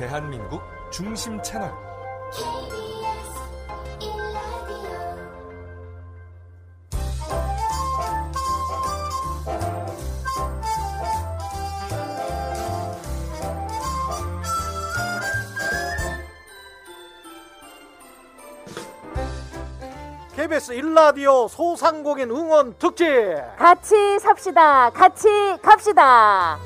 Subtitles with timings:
[0.00, 1.70] 대한민국 중심 채널
[20.34, 23.06] KBS 1라디오 소상공인 응원 특집
[23.58, 24.88] 같이 삽시다.
[24.88, 25.28] 같이
[25.60, 26.58] 갑시다.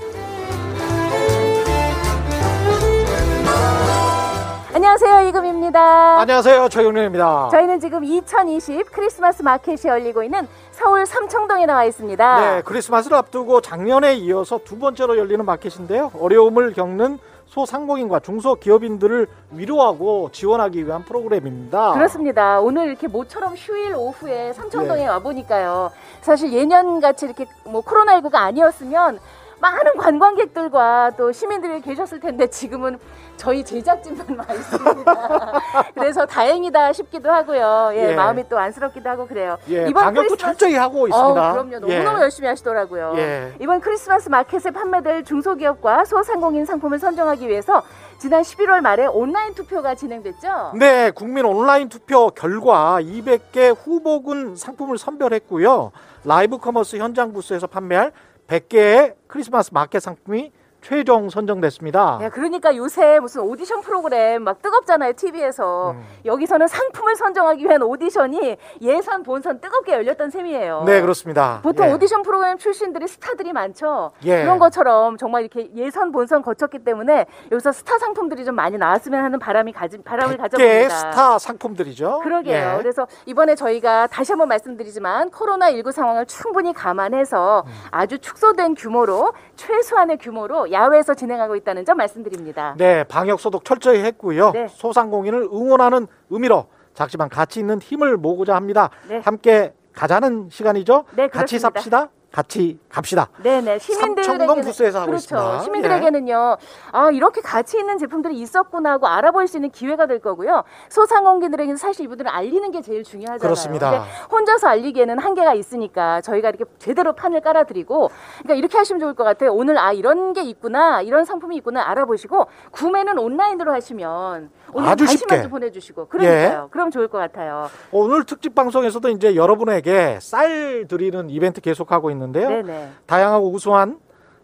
[4.75, 5.29] 안녕하세요.
[5.29, 6.19] 이금입니다.
[6.19, 12.41] 안녕하세요 최영련입니다 저희는 지금 2020 크리스마스 마켓이 열리고 있는 서울 삼청동에 나와 있습니다.
[12.41, 20.85] 네 크리스마스를 앞두고 작년에 이어서 두 번째로 열리는 마켓인데요 어려움을 겪는 소상공인과 중소기업인들을 위로하고 지원하기
[20.85, 22.59] 위한 프로그램입니다 그렇습니다.
[22.61, 25.07] 오늘 이렇게 모처럼 휴일 오후에 삼청동에 예.
[25.07, 25.93] 와 보니까요.
[26.21, 29.21] 사실 예년 같이 이렇게 뭐 코로나19가 아니었으면
[29.65, 32.99] 많은 관광객들과 또 시민들이 계셨을 텐데 지금은
[33.39, 35.61] 저희 제작진만 와 있습니다.
[35.95, 37.93] 그래서 다행이다 싶기도 하고요.
[37.95, 38.15] 예, 예.
[38.15, 39.57] 마음이 또 안쓰럽기도 하고 그래요.
[39.69, 41.89] 예, 방역도 철저히 하고 있습니다 어, 그럼요.
[41.89, 41.99] 예.
[41.99, 43.15] 너무너무 열심히 하시더라고요.
[43.17, 43.55] 예.
[43.59, 47.83] 이번 크리스마스 마켓에 판매될 중소기업과 소상공인 상품을 선정하기 위해서
[48.19, 50.73] 지난 11월 말에 온라인 투표가 진행됐죠.
[50.79, 55.91] 네, 국민 온라인 투표 결과 200개 후보군 상품을 선별했고요.
[56.25, 58.13] live commerce 현장 부스에서 판매할
[58.47, 60.53] 100개의 크리스마스 마켓 상품이
[60.85, 62.19] 최종 선정됐습니다.
[62.21, 65.93] 야, 그러니까 요새 무슨 오디션 프로그램 막 뜨겁잖아요, TV에서.
[65.93, 66.05] 음.
[66.27, 70.83] 여기서는 상품을 선정하기 위한 오디션이 예선, 본선 뜨겁게 열렸던 셈이에요.
[70.85, 71.61] 네, 그렇습니다.
[71.63, 71.93] 보통 예.
[71.93, 74.13] 오디션 프로그램 출신들이 스타들이 많죠.
[74.25, 74.43] 예.
[74.43, 79.39] 그런 것처럼 정말 이렇게 예선, 본선 거쳤기 때문에 여기서 스타 상품들이 좀 많이 나왔으면 하는
[79.39, 80.89] 바람이 가지, 바람을 100개의 가져봅니다.
[80.91, 82.21] 스타 상품들이죠.
[82.23, 82.73] 그러게요.
[82.75, 82.77] 예.
[82.77, 87.73] 그래서 이번에 저희가 다시 한번 말씀드리지만 코로나19 상황을 충분히 감안해서 음.
[87.91, 92.75] 아주 축소된 규모로 최소한의 규모로 야외에서 진행하고 있다는 점 말씀드립니다.
[92.77, 94.51] 네, 방역 소독 철저히 했고요.
[94.51, 94.69] 네.
[94.69, 98.91] 소상공인을 응원하는 의미로 작지만 가치 있는 힘을 모으고자 합니다.
[99.09, 99.21] 네.
[99.25, 101.05] 함께 가자는 시간이죠.
[101.17, 101.81] 네, 같이 그렇습니다.
[101.81, 102.09] 삽시다.
[102.39, 103.29] 같이 갑시다.
[103.45, 105.37] 네네 시민들에게는 부스에서 하고 그렇죠.
[105.37, 105.55] 있습니다.
[105.55, 105.63] 예.
[105.63, 106.57] 시민들에게는요.
[106.91, 110.65] 아 이렇게 가치 있는 제품들이 있었구나 하고 알아볼 수 있는 기회가 될 거고요.
[110.89, 113.39] 소상공인들에게는 사실 이분들을 알리는 게 제일 중요하잖아요.
[113.39, 113.91] 그렇습니다.
[113.91, 119.23] 근데 혼자서 알리기에는 한계가 있으니까 저희가 이렇게 제대로 판을 깔아드리고 그러니까 이렇게 하시면 좋을 것
[119.23, 119.53] 같아요.
[119.53, 125.19] 오늘 아 이런 게 있구나 이런 상품이 있구나 알아보시고 구매는 온라인으로 하시면 오늘 아주 다시만
[125.19, 125.37] 쉽게.
[125.37, 125.43] 예.
[125.43, 126.69] 좀 보내주시고 그러니까요.
[126.71, 127.69] 그럼 좋을 것 같아요.
[127.93, 132.49] 오늘 특집 방송에서도 이제 여러분에게 쌀 드리는 이벤트 계속하고 있는데요.
[132.49, 132.91] 네네.
[133.07, 133.99] 다양하고 우수한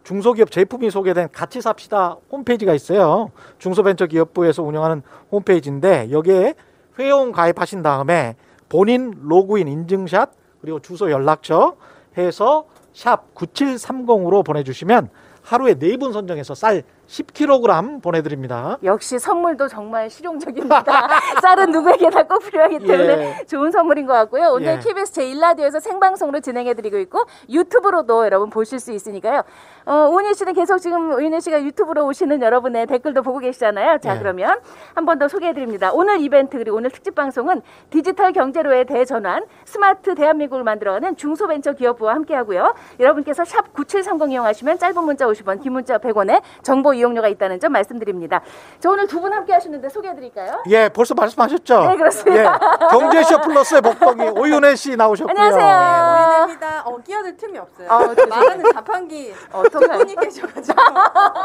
[0.04, 3.30] 중소기업 제품이 소개된 같이 삽시다 홈페이지가 있어요.
[3.58, 6.54] 중소벤처기업부에서 운영하는 홈페이지인데 여기에
[6.98, 8.36] 회원 가입하신 다음에
[8.68, 10.30] 본인 로그인 인증샷
[10.60, 11.74] 그리고 주소 연락처
[12.16, 15.10] 해서 샵 9730으로 보내주시면
[15.42, 16.82] 하루에 네 분 선정해서 쌀
[17.20, 18.78] 10kg 보내드립니다.
[18.84, 20.84] 역시 선물도 정말 실용적입니다.
[21.42, 23.44] 쌀은 누구에게나 꼭 필요하기 때문에 예.
[23.46, 24.50] 좋은 선물인 것 같고요.
[24.52, 24.78] 오늘 예.
[24.78, 29.42] KBS 제1라디오에서 생방송으로 진행해드리고 있고 유튜브로도 여러분 보실 수 있으니까요.
[29.86, 33.98] 어, 우은희 씨는 계속 지금 우은희 씨가 유튜브로 오시는 여러분의 댓글도 보고 계시잖아요.
[33.98, 34.18] 자 예.
[34.18, 34.58] 그러면
[34.94, 35.90] 한 번 더 소개해드립니다.
[35.92, 37.60] 오늘 이벤트 그리고 오늘 특집 방송은
[37.90, 42.74] 디지털 경제로의 대전환 스마트 대한민국을 만들어가는 중소벤처기업부와 함께하고요.
[43.00, 48.40] 여러분께서 샵 9730 이용하시면 짧은 문자 50원 긴 문자 100원에 정보 이용료가 있다는 점 말씀드립니다.
[48.78, 50.62] 저 오늘 두 분 함께 하시는데 소개해드릴까요?
[50.68, 51.88] 예, 벌써 말씀하셨죠?
[51.88, 52.58] 네, 그렇습니다.
[52.82, 55.34] 예, 경제쇼 플러스의 목동이 오윤혜 씨 나오셨고요.
[55.38, 56.40] 안녕하세요.
[56.40, 56.82] 오인입니다.
[56.86, 57.88] 어, 끼어들 틈이 없어요.
[57.90, 58.26] 어, 죄송해요.
[58.28, 59.98] 말하는 자판기 두 어떡해요?
[59.98, 60.78] 분이 계셔가지고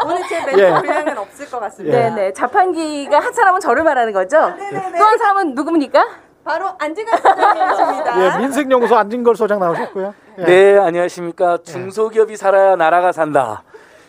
[0.06, 0.74] 오늘 제 멘트 예.
[0.74, 1.98] 분량은 없을 것 같습니다.
[1.98, 2.34] 네 네.
[2.34, 4.50] 자판기가 한 사람은 저를 말하는 거죠?
[4.52, 4.98] 네네네.
[5.00, 6.06] 또 한 사람은 누굽니까?
[6.46, 8.22] 바로 안진걸 소장님이십니다.
[8.36, 10.14] 예, 민생연구소 안진걸 소장 나오셨고요.
[10.40, 10.44] 예.
[10.46, 11.58] 네, 안녕하십니까.
[11.64, 13.64] 중소기업이 살아야 나라가 산다.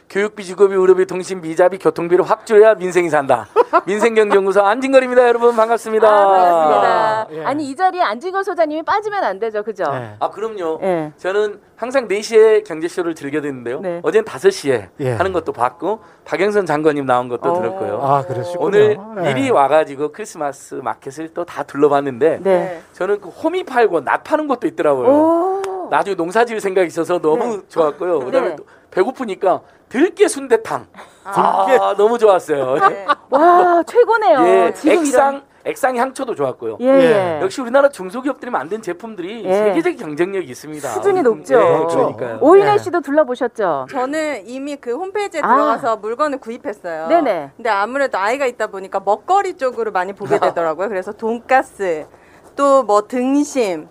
[0.08, 3.48] 교육비, 주거비, 의료비, 통신, 비자비, 교통비를 확 줄여야 민생이 산다.
[3.86, 5.26] 민생경제연구소 안진걸입니다.
[5.26, 6.08] 여러분 반갑습니다.
[6.08, 7.26] 아, 반갑습니다.
[7.32, 7.44] 예.
[7.44, 9.64] 아니, 이 자리에 안진걸 소장님이 빠지면 안 되죠.
[9.64, 9.84] 그죠?
[9.92, 10.14] 예.
[10.20, 10.78] 아, 그럼요.
[10.82, 11.12] 예.
[11.16, 13.80] 저는 항상 4시에 경제쇼를 들게 되는데요.
[13.80, 14.00] 네.
[14.04, 15.12] 어젠 5시에 예.
[15.12, 17.60] 하는 것도 봤고, 박영선 장관님 나온 것도 어.
[17.60, 18.00] 들었고요.
[18.00, 18.64] 아, 그러시군요.
[18.64, 19.34] 오늘 예.
[19.34, 22.80] 미리 와가지고 크리스마스 마켓을 또 다 둘러봤는데, 네.
[22.92, 25.08] 저는 그 홈이 팔고 낫 파는 것도 있더라고요.
[25.08, 25.62] 오.
[25.90, 28.20] 나중에 농사 지을 생각이 있어서 너무 좋았고요.
[28.20, 28.56] 그다음에 네.
[28.56, 30.86] 또 배고프니까 들깨 순대탕.
[31.24, 31.78] 들깨.
[31.80, 32.88] 아, 너무 좋았어요.
[32.88, 33.06] 네.
[33.30, 34.46] 와, 최고네요.
[34.46, 36.76] 예, 지금 액상 액상 향초도 좋았고요.
[36.78, 37.00] 이런.
[37.00, 37.40] 예, 예.
[37.42, 39.52] 역시 우리나라 중소기업들이 만든 제품들이 예.
[39.52, 40.88] 세계적 경쟁력이 있습니다.
[40.90, 41.54] 수준이 우리 높죠.
[41.54, 42.38] 예, 그러니까요.
[42.40, 42.78] 오인혜 네.
[42.78, 43.86] 씨도 둘러보셨죠?
[43.90, 45.48] 저는 이미 그 홈페이지에 아.
[45.48, 47.08] 들어가서 물건을 구입했어요.
[47.08, 47.50] 네네.
[47.56, 50.88] 근데 아무래도 아이가 있다 보니까 먹거리 쪽으로 많이 보게 되더라고요.
[50.88, 52.06] 그래서 돈가스,
[52.54, 53.88] 또 뭐 등심,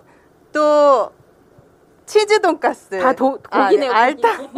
[0.53, 1.09] 또
[2.06, 3.00] 치즈 돈가스.
[3.00, 3.92] 다 도, 아, 고기네요.
[3.92, 4.28] 네, 고기.
[4.28, 4.50] 알탕.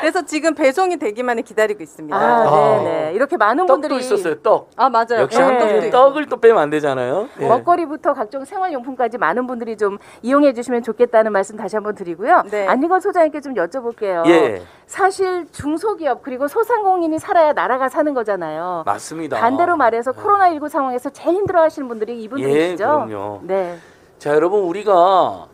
[0.00, 2.16] 그래서 지금 배송이 되기만을 기다리고 있습니다.
[2.16, 2.82] 아, 아.
[2.82, 3.12] 네네.
[3.14, 4.40] 이렇게 많은 떡도 분들이 있었어요.
[4.40, 4.70] 떡.
[4.76, 5.20] 아, 맞아요.
[5.20, 5.78] 역시 네.
[5.78, 5.90] 있고.
[5.90, 7.28] 떡을 또 빼면 안 되잖아요.
[7.40, 7.46] 예.
[7.46, 12.42] 먹거리부터 각종 생활용품까지 많은 분들이 좀 이용해 주시면 좋겠다는 말씀 다시 한번 드리고요.
[12.50, 12.66] 네.
[12.66, 14.26] 안니건 소장님께 좀 여쭤볼게요.
[14.26, 18.82] 예, 사실 중소기업 그리고 소상공인이 살아야 나라가 사는 거잖아요.
[18.86, 19.38] 맞습니다.
[19.38, 22.84] 반대로 말해서 코로나19 상황에서 제일 힘들어하시는 분들이 이분들이시죠.
[22.84, 23.40] 예, 그럼요.
[23.44, 23.78] 네.
[24.22, 25.48] 자, 여러분 우리가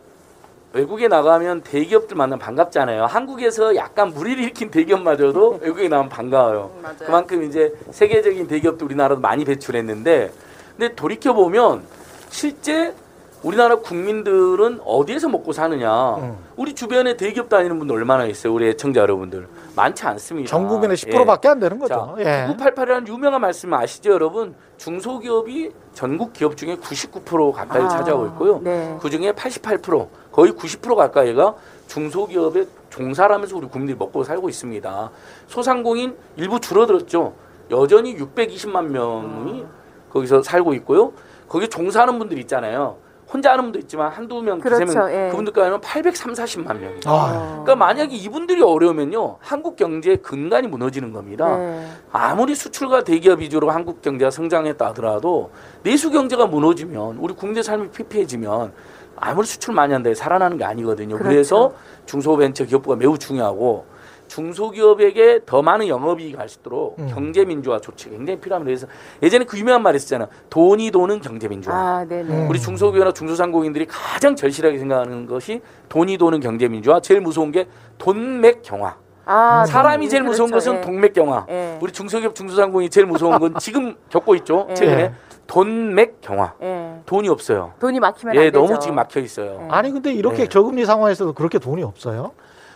[0.73, 3.05] 외국에 나가면 대기업들 만나면 반갑잖아요.
[3.05, 6.69] 한국에서 약간 무리를 일으킨 대기업마저도 외국에 나가면 반가워요.
[6.79, 6.97] 맞아요.
[7.03, 10.31] 그만큼 이제 세계적인 대기업도 우리나라도 많이 배출했는데
[10.77, 11.81] 근데 돌이켜 보면
[12.29, 12.93] 실제
[13.41, 16.17] 우리나라 국민들은 어디에서 먹고 사느냐?
[16.17, 16.37] 음.
[16.55, 18.53] 우리 주변에 대기업 다니는 분들 얼마나 있어요?
[18.53, 20.49] 우리 애청자 여러분들 많지 않습니다.
[20.49, 21.11] 전국인의 예.
[21.11, 22.15] 10%밖에 안 되는 자, 거죠.
[22.19, 22.47] 예.
[22.49, 24.55] 9988이라는 유명한 말씀 아시죠, 여러분?
[24.77, 28.59] 중소기업이 전국 기업 중에 99% 가까이 아, 차지하고 있고요.
[28.63, 28.97] 네.
[29.01, 31.55] 그 중에 88% 거의 90% 가까이가
[31.87, 35.11] 중소기업에 종사하면서 우리 국민들이 먹고 살고 있습니다.
[35.47, 37.33] 소상공인 일부 줄어들었죠.
[37.71, 39.65] 여전히 620만 명이
[40.11, 41.13] 거기서 살고 있고요.
[41.47, 42.97] 거기 종사하는 분들 있잖아요.
[43.31, 45.29] 혼자 하는 분도 있지만 한두 명, 두세 그렇죠, 명 예.
[45.29, 46.99] 그분들까지 하면 830, 40만 명이에요.
[47.05, 49.37] 아, 그러니까 만약에 이분들이 어려우면요.
[49.39, 51.55] 한국 경제의 근간이 무너지는 겁니다.
[51.55, 51.87] 네.
[52.11, 55.51] 아무리 수출과 대기업 위주로 한국 경제가 성장했다 하더라도
[55.83, 58.73] 내수 경제가 무너지면 우리 국내 삶이 피폐해지면
[59.15, 61.15] 아무리 수출 많이 한다 해서 살아나는 게 아니거든요.
[61.15, 61.29] 그렇죠.
[61.29, 61.73] 그래서
[62.07, 63.85] 중소벤처 기업부가 매우 중요하고
[64.29, 67.09] 중소기업에게 더 많은 영업이익이 갈 수 있도록 음.
[67.13, 68.67] 경제 민주화 조치가 굉장히 필요합니다.
[68.69, 68.87] 그래서
[69.21, 70.29] 예전에 그 유명한 말이 있었잖아요.
[70.49, 71.75] 돈이 도는 경제 민주화.
[71.75, 72.29] 아, 네네.
[72.29, 72.47] 음.
[72.49, 76.99] 우리 중소기업이나 중소상공인들이 가장 절실하게 생각하는 것이 돈이 도는 경제 민주화.
[77.01, 77.67] 제일 무서운 게
[77.97, 78.95] 돈맥 경화.
[79.25, 80.71] 아, 사람이 네, 제일 무서운 그렇죠.
[80.71, 80.85] 것은 예.
[80.85, 81.45] 동맥 경화.
[81.49, 81.77] 예.
[81.81, 84.65] 우리 중소기업 중소상공인이 제일 무서운 건 지금 겪고 있죠.
[84.71, 84.73] 예.
[84.73, 85.13] 최근에
[85.45, 86.53] 돈맥 경화.
[86.63, 86.95] 예.
[87.05, 87.73] 돈이 없어요.
[87.79, 88.59] 돈이 막히면 예, 안 되죠.
[88.65, 89.59] 너무 지금 막혀 있어요.
[89.63, 89.67] 예.
[89.69, 90.47] 아니 근데 이렇게 네.
[90.47, 92.31] 저금리 상황에서도 그렇게 돈이 없어요?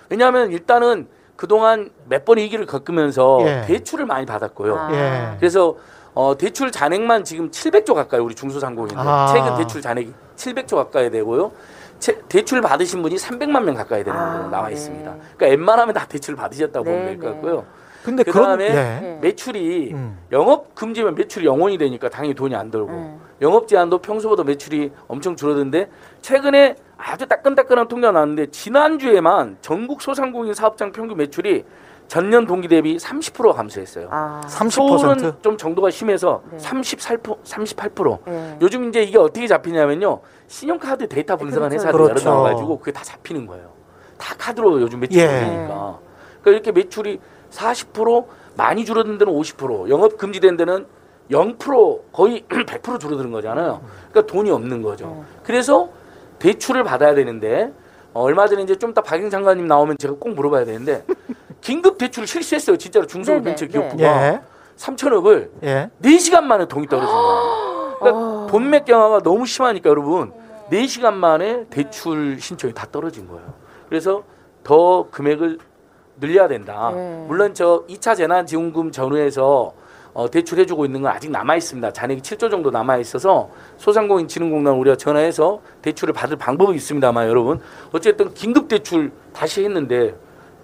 [0.10, 3.64] 왜냐하면 일단은 그동안 몇 번의 위기를 겪으면서 예.
[3.68, 4.76] 대출을 많이 받았고요.
[4.78, 4.90] 아.
[4.94, 5.38] 예.
[5.40, 5.76] 그래서
[6.14, 9.32] 어, 대출 잔액만 지금 700조 가까이 우리 중소상공인들 아.
[9.34, 11.52] 최근 대출 잔액이 700조 가까이 되고요.
[12.00, 14.74] 채- 대출 받으신 분이 300만 명 가까이 되는 아, 걸로 나와 네.
[14.74, 15.12] 있습니다.
[15.38, 17.32] 그러니까 웬만하면 다 대출 받으셨다고 네, 보면 될것 네.
[17.34, 17.66] 같고요.
[18.04, 18.70] 근데 그 그런 다음에 예.
[18.74, 19.20] 네.
[19.22, 20.18] 매출이 음.
[20.34, 23.18] 영업 금지면 매출이 영원이 되니까 당연히 돈이 안 들고 네.
[23.42, 25.90] 영업 제한도 평소보다 매출이 엄청 줄어드는데
[26.22, 31.66] 최근에 아주 따끈따끈한 통계가 나왔는데 지난주에만 전국 소상공인 사업장 평균 매출이
[32.08, 34.08] 전년 동기 대비 30% 감소했어요.
[34.12, 34.42] 아.
[34.46, 34.70] 30%?
[34.72, 36.58] 서울은 좀 정도가 심해서 네.
[36.58, 38.20] 38% 38%.
[38.28, 38.58] 예.
[38.62, 40.20] 요즘 이제 이게 어떻게 잡히냐면요.
[40.48, 41.88] 신용카드 데이터 분석한 그렇죠.
[41.88, 42.30] 회사들이 그렇죠.
[42.30, 43.70] 여러 나와가지고 그게 다 잡히는 거예요.
[44.18, 45.26] 다 카드로 요즘 매출 예.
[45.28, 46.00] 올리니까.
[46.42, 47.20] 그러니까 이렇게 매출이
[47.52, 48.26] 40%
[48.56, 50.86] 많이 줄어든 데는 50% 영업 금지된 데는
[51.32, 53.82] 0% 거의 100% 줄어드는 거잖아요.
[54.12, 55.08] 그러니까 돈이 없는 거죠.
[55.08, 55.24] 네.
[55.44, 55.90] 그래서
[56.44, 57.72] 대출을 받아야 되는데
[58.14, 61.06] 어, 얼마 전에 이제 좀 이따 박영 장관님 나오면 제가 꼭 물어봐야 되는데
[61.62, 62.78] 긴급 대출을 실시했어요.
[62.78, 64.42] 진짜로 중소벤처기업부가 예.
[64.76, 65.90] 3천억을 예.
[66.02, 67.98] 4시간 만에 돈이 떨어진 거예요.
[68.00, 70.34] 그러니까 돈맥 경화가 너무 심하니까 여러분
[70.70, 73.54] 4시간 만에 대출 신청이 다 떨어진 거예요.
[73.88, 74.24] 그래서
[74.66, 75.60] 더 금액을
[76.20, 76.92] 늘려야 된다.
[76.94, 77.26] 네.
[77.28, 79.74] 물론 저 2차 재난지원금 전후에서
[80.14, 81.92] 어, 대출해주고 있는 건 아직 남아 있습니다.
[81.92, 87.60] 잔액이 7조 정도 남아 있어서 소상공인진흥공단 우리가 전화해서 대출을 받을 방법이 있습니다만 여러분
[87.92, 90.16] 어쨌든 긴급 대출 다시 했는데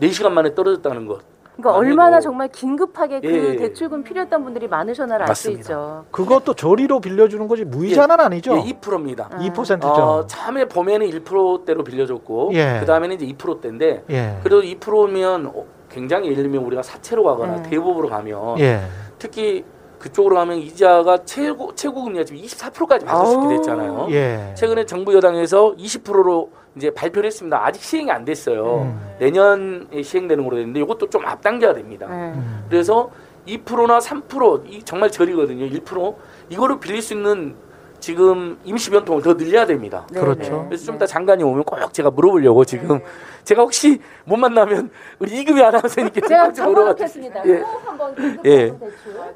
[0.01, 1.21] 4시간 만에 떨어졌다는 것.
[1.57, 1.77] 그러니까.
[1.77, 3.55] 얼마나 정말 긴급하게 그 예.
[3.57, 5.59] 대출금 필요했던 분들이 많으셨나를 알 수 맞습니다.
[5.61, 6.05] 있죠.
[6.11, 8.55] 그것도 저리로 빌려주는 거지 무이자는 아니죠?
[8.55, 9.27] 예, 2%입니다.
[9.29, 9.87] 2%죠.
[9.87, 12.77] 어, 처음에 봄에는 1%대로 빌려줬고 예.
[12.79, 14.37] 그 다음에는 이제 2%대인데 예.
[14.41, 15.51] 그래도 2%면
[15.89, 17.69] 굉장히 예를 들면 우리가 사채로 가거나 예.
[17.69, 18.79] 대부업으로 가면 예.
[19.19, 19.63] 특히
[19.99, 23.55] 그쪽으로 가면 이자가 최고 최고 금리가 지금 24%까지 받을 수 있게.
[23.57, 24.07] 됐잖아요.
[24.11, 24.53] 예.
[24.57, 27.63] 최근에 정부 여당에서 20%로 이제 발표를 했습니다.
[27.65, 28.83] 아직 시행이 안 됐어요.
[28.83, 29.15] 음.
[29.19, 32.07] 내년에 시행되는 걸로 됐는데 이것도 좀 앞당겨야 됩니다.
[32.09, 32.13] 예.
[32.33, 32.65] 음.
[32.69, 33.09] 그래서
[33.45, 35.67] 2%나 3%이 정말 저리거든요.
[35.67, 36.15] 1%
[36.49, 37.55] 이거를 빌릴 수 있는
[37.99, 40.05] 지금 임시 변통을 더 늘려야 됩니다.
[40.11, 40.57] 네, 그렇죠.
[40.61, 40.65] 네.
[40.67, 42.99] 그래서 좀 이따 장관이 오면 꼭 제가 물어보려고 지금
[43.43, 44.89] 제가 혹시 못 만나면
[45.19, 47.45] 우리 이금희 아나운서님께 제가 적어놓겠습니다.
[47.45, 47.59] 예.
[47.59, 48.15] 꼭 한번
[48.45, 48.71] 예.
[48.71, 48.79] 대출.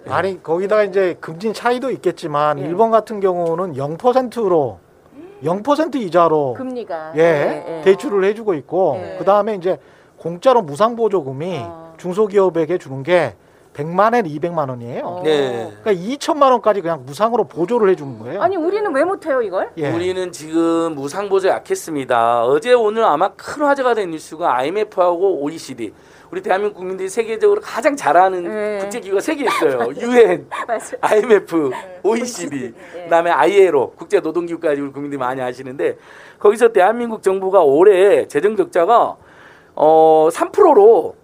[0.08, 2.64] 아니 거기다가 이제 금진 차이도 있겠지만 예.
[2.64, 4.80] 일본 같은 경우는 0%로
[5.44, 9.16] 0% 이자로 금리가 예, 대출을 해주고 있고 예.
[9.18, 9.78] 그 다음에 이제
[10.18, 11.94] 공짜로 무상 보조금이 어.
[11.98, 13.36] 중소기업에게 주는 게
[13.74, 15.02] 100만엔 200만 원이에요.
[15.04, 15.22] 어.
[15.24, 15.72] 네.
[15.84, 18.42] 그러니까 2천만 원까지 그냥 무상으로 보조를 해주는 거예요.
[18.42, 19.70] 아니 우리는 왜 못해요 이걸?
[19.78, 19.92] 예.
[19.92, 22.46] 우리는 지금 무상 보조 약했습니다.
[22.46, 25.94] 어제 오늘 아마 큰 화제가 된 뉴스가 IMF하고 OECD
[26.32, 28.78] 우리 대한민국 국민들이 세계적으로 가장 잘하는 네.
[28.80, 29.88] 국제기구가 세 개 있어요.
[30.02, 30.82] UN, 맞아요.
[31.02, 31.72] IMF,
[32.04, 33.04] OECD, 네.
[33.04, 35.98] 그다음에 ILO 국제 노동기구까지 우리 국민들이 많이 아시는데
[36.40, 39.16] 거기서 대한민국 정부가 올해 재정 적자가
[39.76, 41.16] 어 3%로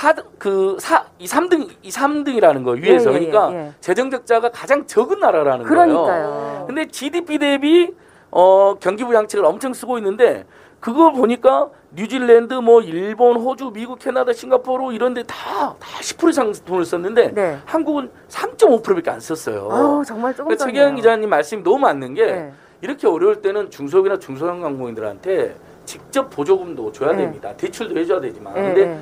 [0.00, 3.72] 사그 사이 3등 이 3등이라는 거 위에서 예, 예, 그러니까 예.
[3.80, 5.68] 재정 적자가 가장 적은 나라라는 거예요.
[5.68, 6.64] 그러니까요.
[6.66, 7.94] 근데 GDP 대비
[8.30, 10.44] 어 경기 부양책을 엄청 쓰고 있는데
[10.80, 16.52] 그걸 보니까 뉴질랜드 뭐 일본 호주 미국 캐나다 싱가포르 이런 데 다 다 10% 이상
[16.52, 17.58] 돈을 썼는데 네.
[17.64, 19.66] 한국은 3.5%밖에 안 썼어요.
[19.72, 22.52] 아우 정말 조금 그러니까 최경 기자님 말씀이 너무 맞는 게 네.
[22.82, 27.22] 이렇게 어려울 때는 중소기업이나 중소상공인들한테 직접 보조금도 줘야 네.
[27.22, 27.54] 됩니다.
[27.56, 28.52] 대출도 해줘야 되지만.
[28.52, 29.00] 네, 근데 네.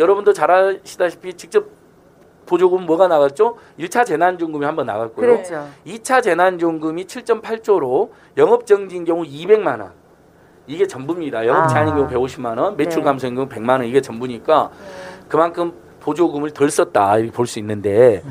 [0.00, 1.66] 여러분도 잘 아시다시피 직접
[2.46, 3.56] 보조금 뭐가 나갔죠?
[3.78, 5.26] 1차 재난지원금이 한번 나갔고요.
[5.26, 5.68] 그랬죠.
[5.86, 9.92] 2차 재난지원금이 7.8조로 영업정지인 경우 200만 원.
[10.66, 11.46] 이게 전부입니다.
[11.46, 11.68] 영업 아.
[11.68, 13.04] 제한인 경우 150만 원, 매출 네.
[13.04, 14.70] 감소인 경우 100만 원 이게 전부니까
[15.28, 18.22] 그만큼 보조금을 덜 썼다 이렇게 볼 수 있는데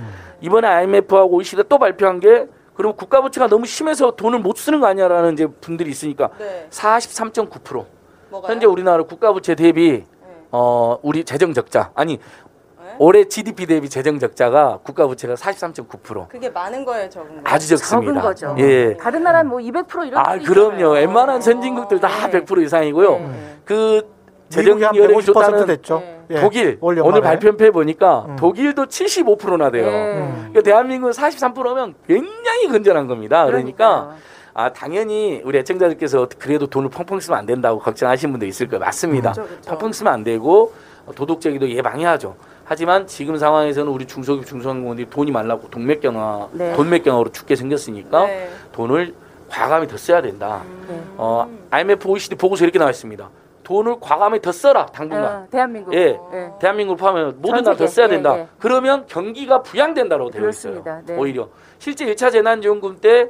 [0.42, 4.88] 이번에 IMF하고 OECD 또 발표한 게 그럼 국가 부채가 너무 심해서 돈을 못 쓰는 거
[4.88, 6.68] 아니야라는 이제 분들이 있으니까 네.
[6.70, 7.86] 43.9%
[8.30, 8.52] 뭐가요?
[8.52, 10.06] 현재 우리나라 국가 부채 대비 네.
[10.52, 12.96] 어 우리 재정 적자 아니 네?
[12.98, 17.50] 올해 GDP 대비 재정 적자가 국가 부채가 43.9% 그게 많은 거예요, 적은 거.
[17.50, 18.14] 아주 적습니다.
[18.14, 18.56] 적은 거죠.
[18.60, 18.98] 예.
[18.98, 20.72] 다른 나라는 뭐200% 이런 아 그럼요.
[20.74, 20.90] 있잖아요.
[20.92, 22.42] 웬만한 선진국들 다 네.
[22.42, 23.12] 100% 이상이고요.
[23.20, 23.58] 네.
[23.64, 24.10] 그
[24.50, 26.00] 재정 여력이 150% 좋다는 됐죠.
[26.00, 26.20] 네.
[26.32, 27.22] 예, 독일 올 오늘.
[27.22, 28.36] 발표해 보니까 음.
[28.36, 29.86] 독일도 75%나 돼요.
[29.86, 30.14] 네.
[30.18, 30.36] 음.
[30.50, 33.46] 그러니까 대한민국은 43%면 굉장히 건전한 겁니다.
[33.46, 34.16] 그러니까 그러니까요.
[34.60, 38.82] 아 당연히 우리 애청자들께서 그래도 돈을 펑펑 쓰면 안 된다고 걱정하시는 분도 있을 거예요.
[38.82, 39.32] 맞습니다.
[39.32, 39.72] 그렇죠, 그렇죠.
[39.72, 40.74] 펑펑 쓰면 안 되고
[41.16, 42.36] 도덕적이도 예방해야죠.
[42.66, 46.74] 하지만 지금 상황에서는 우리 중소기업 중소상공인들이 돈이 말라고 동맥경화, 네.
[46.74, 48.50] 돈맥경화로 죽게 생겼으니까 네.
[48.74, 49.16] 돈을
[49.50, 50.62] 과감히 더 써야 된다.
[50.90, 51.02] 네.
[51.16, 53.30] 어, IMF, OECD 보고서 이렇게 나와 있습니다.
[53.64, 55.44] 돈을 과감히 더 써라 당분간.
[55.44, 55.94] 어, 대한민국.
[55.94, 56.20] 예.
[56.34, 56.52] 예.
[56.60, 57.88] 대한민국을 포함하면 모든 전 나라 더.
[57.88, 58.38] 써야 예, 된다.
[58.38, 58.48] 예.
[58.60, 60.50] 그러면 경기가 부양된다고 되어.
[60.50, 60.84] 있어요.
[61.06, 61.16] 네.
[61.16, 61.48] 오히려
[61.78, 63.30] 실제 1차 재난지원금 때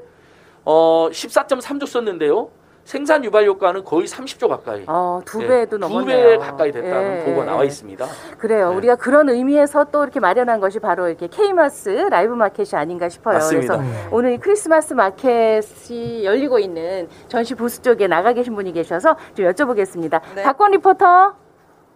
[0.65, 2.49] 어, 14.3조 썼는데요.
[2.85, 4.83] 생산 유발 효과는 거의 30조 가까이.
[4.87, 6.27] 어, 두 예, 배도 두 넘었네요.
[6.27, 7.67] 배 가까이 됐다는 예, 보고가 예, 나와 예.
[7.67, 8.05] 있습니다.
[8.39, 8.69] 그래요.
[8.71, 8.75] 네.
[8.77, 13.35] 우리가 그런 의미에서 또 이렇게 마련한 것이 바로 이렇게 K마스 라이브 마켓이 아닌가 싶어요.
[13.35, 13.77] 맞습니다.
[13.77, 19.45] 그래서 오늘 이 크리스마스 마켓이 열리고 있는 전시 부스 쪽에 나가 계신 분이 계셔서 좀
[19.45, 20.21] 여쭤보겠습니다.
[20.33, 20.41] 네.
[20.41, 21.35] 박권 리포터.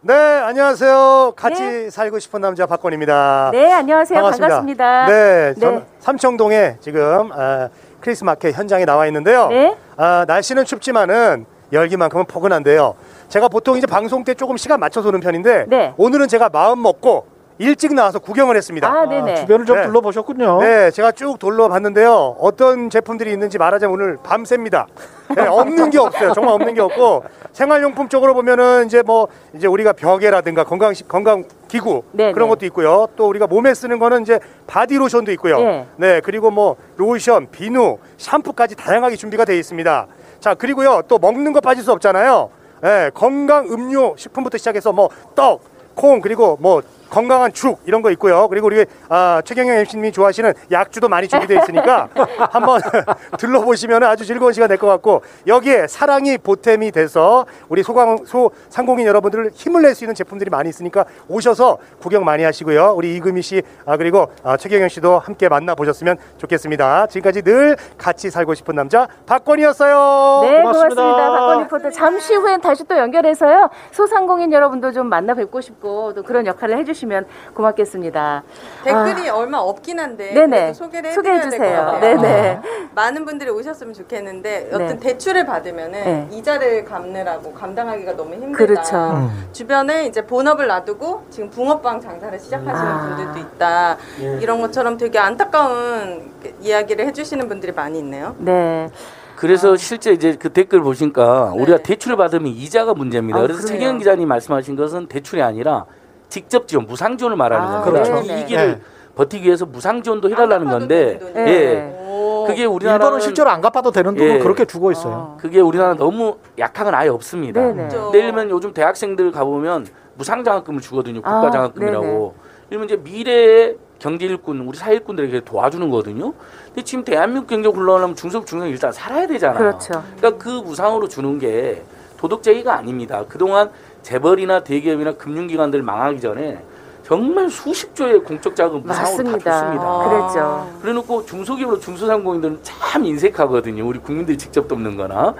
[0.02, 1.32] 네, 안녕하세요.
[1.36, 1.90] 같이 네.
[1.90, 3.50] 살고 싶은 남자 박권입니다.
[3.52, 4.22] 네, 안녕하세요.
[4.22, 5.06] 반갑습니다.
[5.08, 5.60] 네, 네.
[5.60, 7.70] 저는 삼청동에 지금 아,
[8.04, 9.48] 크리스마스 마켓 현장에 나와 있는데요.
[9.48, 9.78] 네.
[9.96, 12.96] 아, 날씨는 춥지만은 열기만큼은 포근한데요.
[13.30, 15.94] 제가 보통 이제 방송 때 조금 시간 맞춰서 오는 편인데 네.
[15.96, 17.26] 오늘은 제가 마음 먹고
[17.60, 18.88] 일찍 나와서 구경을 했습니다.
[18.88, 19.36] 아, 네네.
[19.36, 19.84] 주변을 좀 네.
[19.86, 20.60] 둘러보셨군요.
[20.62, 22.38] 네, 제가 쭉 둘러봤는데요.
[22.40, 24.88] 어떤 제품들이 있는지 말하자면 오늘 밤새입니다.
[25.36, 26.34] 네, 없는 게 없어요.
[26.34, 32.04] 정말 없는 게 없고 생활용품 쪽으로 보면은 이제 뭐 이제 우리가 벽에라든가 건강 건강 기구
[32.12, 32.56] 네, 그런 네.
[32.56, 33.08] 것도 있고요.
[33.16, 35.60] 또 우리가 몸에 쓰는 거는 이제 바디 로션도 있고요.
[35.60, 35.88] 네.
[35.96, 40.08] 네, 그리고 뭐 로션, 비누, 샴푸까지 다양하게 준비가 되어 있습니다.
[40.40, 41.02] 자, 그리고요.
[41.08, 42.50] 또 먹는 거 빠질 수 없잖아요.
[42.82, 45.62] 네, 건강 음료 식품부터 시작해서 뭐 떡,
[45.96, 46.82] 콩 그리고 뭐
[47.14, 48.48] 건강한 죽 이런 거 있고요.
[48.48, 52.10] 그리고 우리 아, 최경영 MC님이 좋아하시는 약주도 많이 준비되어 있으니까
[52.52, 52.82] 한번
[53.38, 59.06] 들러보시면 아주 즐거운 시간 될 것 같고 여기에 사랑이 보탬이 돼서 우리 소강 소 상공인
[59.06, 62.94] 여러분들 힘을 낼 수 있는 제품들이 많이 있으니까 오셔서 구경 많이 하시고요.
[62.98, 67.06] 우리 이금희 씨 아, 그리고 아, 최경영 씨도 함께 만나 보셨으면 좋겠습니다.
[67.08, 70.42] 지금까지 늘 같이 살고 싶은 남자 박권이었어요.
[70.50, 70.96] 네, 고맙습니다.
[70.96, 71.30] 고맙습니다.
[71.30, 71.92] 박권 리포터.
[71.92, 73.70] 잠시 후엔 다시 또 연결해서요.
[73.92, 78.44] 소상공인 여러분도 좀 만나 뵙고 싶고 또 그런 역할을 해주시 면 고맙겠습니다.
[78.84, 80.34] 댓글이 얼마 없긴 한데 아.
[80.34, 80.74] 네네.
[80.74, 81.98] 소개를 소개해 주세요.
[82.00, 82.60] 네네.
[82.96, 84.76] 많은 분들이 오셨으면 좋겠는데 네.
[84.76, 86.28] 어떤 대출을 받으면은 네.
[86.32, 88.58] 이자를 갚느라고 감당하기가 너무 힘들다.
[88.58, 88.98] 그렇죠.
[89.14, 89.48] 음.
[89.52, 93.16] 주변에 이제 본업을 놔두고 지금 붕어빵 장사를 시작하시는 아.
[93.16, 93.98] 분들도 있다.
[94.22, 94.40] 예.
[94.42, 96.32] 이런 것처럼 되게 안타까운
[96.62, 98.36] 이야기를 해주시는 분들이 많이 있네요.
[98.40, 98.90] 네.
[99.36, 101.62] 그래서 실제 이제 그 댓글 보시니까 네.
[101.62, 103.40] 우리가 대출을 받으면 이자가 문제입니다.
[103.40, 103.80] 아, 그래서 그래요?
[103.80, 105.86] 최경 기자님 말씀하신 것은 대출이 아니라
[106.34, 108.06] 직접 지원, 무상 지원을 말하는 아, 겁니다.
[108.10, 108.26] 그렇죠.
[108.26, 108.36] 이.
[108.38, 108.82] 위기를 네.
[109.14, 112.06] 버티기 위해서 무상 지원도 해달라는 안 건데, 예, 네.
[112.10, 112.46] 오.
[112.48, 114.40] 그게 우리나라는 일본은 실제로 안 갚아도 되는 돈을 예.
[114.40, 115.14] 그렇게 주고 있어요.
[115.14, 115.38] 어.
[115.40, 117.62] 그게 우리나라 너무 약한 건 아예 없습니다.
[117.62, 117.88] 네네.
[117.90, 118.50] 그렇죠.
[118.50, 119.86] 요즘 대학생들 가보면
[120.16, 121.22] 무상 장학금을 주거든요.
[121.24, 122.34] 아, 국가 장학금이라고.
[122.72, 126.34] 이러면 이제 미래의 경제 일꾼, 우리 사회 일꾼들에게 도와주는 거거든요.
[126.66, 129.60] 근데 지금 대한민국 경제 굴러가려면 중소기업 중소기업 일단 살아야 되잖아요.
[129.60, 130.04] 그렇죠.
[130.18, 131.84] 그러니까 그 무상으로 주는 게
[132.18, 133.24] 도덕제의가 아닙니다.
[133.30, 133.70] 그동안
[134.04, 136.60] 재벌이나 대기업이나 금융기관들 망하기 전에
[137.04, 139.62] 정말 수십 조의 공적 자금 그 상황으로 다.
[139.62, 140.10] 줬습니다.
[140.10, 140.68] 그랬죠.
[140.82, 143.86] 그래놓고 중소기업으로 중소상공인들은 참 인색하거든요.
[143.86, 145.36] 우리 국민들이 직접 돕는 거나.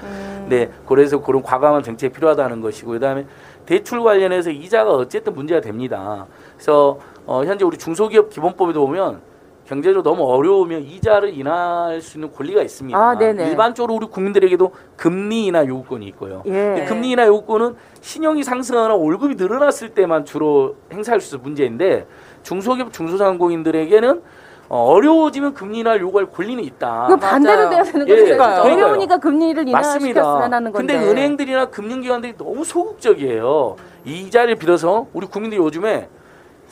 [0.50, 3.26] 네, 그래서 그런 과감한 정책이 필요하다는 것이고, 그 다음에
[3.66, 6.26] 대출 관련해서 이자가 어쨌든 문제가 됩니다.
[6.56, 9.22] 그래서 어, 현재 우리 중소기업 기본법에도 보면
[9.66, 13.00] 경제적으로 너무 어려우면 이자를 인하할 수 있는 권리가 있습니다.
[13.00, 13.48] 아, 네네.
[13.48, 16.44] 일반적으로 우리 국민들에게도 금리 인하 요구권이 있고요.
[16.48, 16.86] 예.
[16.90, 22.06] 금리 인하 요구권은 신용이 상승하거나 월급이 늘어났을 때만 주로 행사할 수 있는 문제인데
[22.44, 24.22] 중소기업 중소상공인들에게는
[24.68, 27.06] 어, 어려워지면 금리 인하를 요구할 권리는 있다.
[27.08, 27.70] 그 반대로.
[27.70, 28.24] 돼야 되는 예, 거죠.
[28.26, 28.62] 그러니까요.
[28.62, 30.94] 어려우니까 금리를 인하시켰으면 하는 건데.
[30.94, 33.78] 근데 은행들이나 금융기관들이 너무 소극적이에요.
[34.04, 36.10] 이 자리를 빌어서 우리 국민들이 요즘에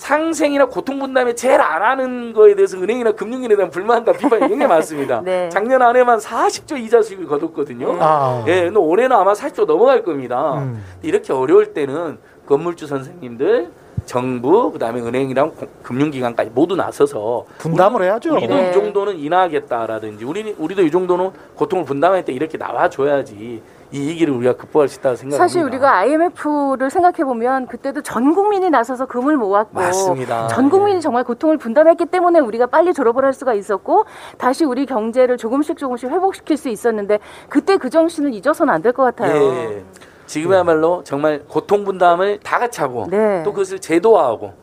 [0.02, 5.22] 상생이나 고통 분담에 제일 안 하는 거에 대해서 은행이나 금융기관에 대한 불만과 비판이 굉장히 많습니다.
[5.24, 5.48] 네.
[5.50, 7.98] 작년 안에만 40조 이자 수익을 거뒀거든요.
[8.00, 8.44] 아.
[8.48, 10.56] 예, 근데 올해는 아마 40조 넘어갈 겁니다.
[10.58, 10.84] 음.
[11.04, 12.18] 이렇게 어려울 때는
[12.48, 13.70] 건물주 선생님들,
[14.08, 18.34] 정부, 그다음에 은행이랑 공- 금융기관까지 모두 나서서 분담을 해야죠.
[18.38, 18.70] 우리도 네.
[18.72, 24.54] 이 정도는 인하하겠다라든지 우리 우리도 이 정도는 고통을 분담할 때 이렇게 나와줘야지 이 위기를 우리가
[24.54, 25.38] 극복할 수 있다고 생각합니다.
[25.44, 30.48] 사실 우리가 IMF를 생각해 보면 그때도 전 국민이 나서서 금을 모았고 맞습니다.
[30.48, 34.06] 전 국민이 정말 고통을 분담했기 때문에 우리가 빨리 졸업을 할 수가 있었고
[34.38, 37.20] 다시 우리 경제를 조금씩 조금씩 회복시킬 수 있었는데
[37.50, 39.42] 그때 그 정신을 잊어서는 안 될 것 같아요.
[39.54, 39.84] 예.
[40.26, 43.44] 지금이야말로 정말 고통 분담을 다 같이 하고 네.
[43.44, 44.54] 또 그것을 제도화하고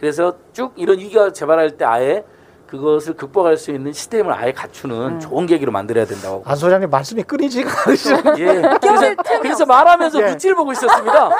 [0.00, 2.24] 그래서 쭉 이런 위기가 재발할 때 아예
[2.68, 5.20] 그것을 극복할 수 있는 시스템을 아예 갖추는 음.
[5.20, 6.42] 좋은 계기로 만들어야 된다고.
[6.46, 8.22] 안 소장님 말씀이 끊이지가 않으시네.
[8.38, 8.62] 예.
[8.80, 10.26] 그래서, 그래서 말하면서 예.
[10.26, 11.30] 눈치를 보고 있었습니다.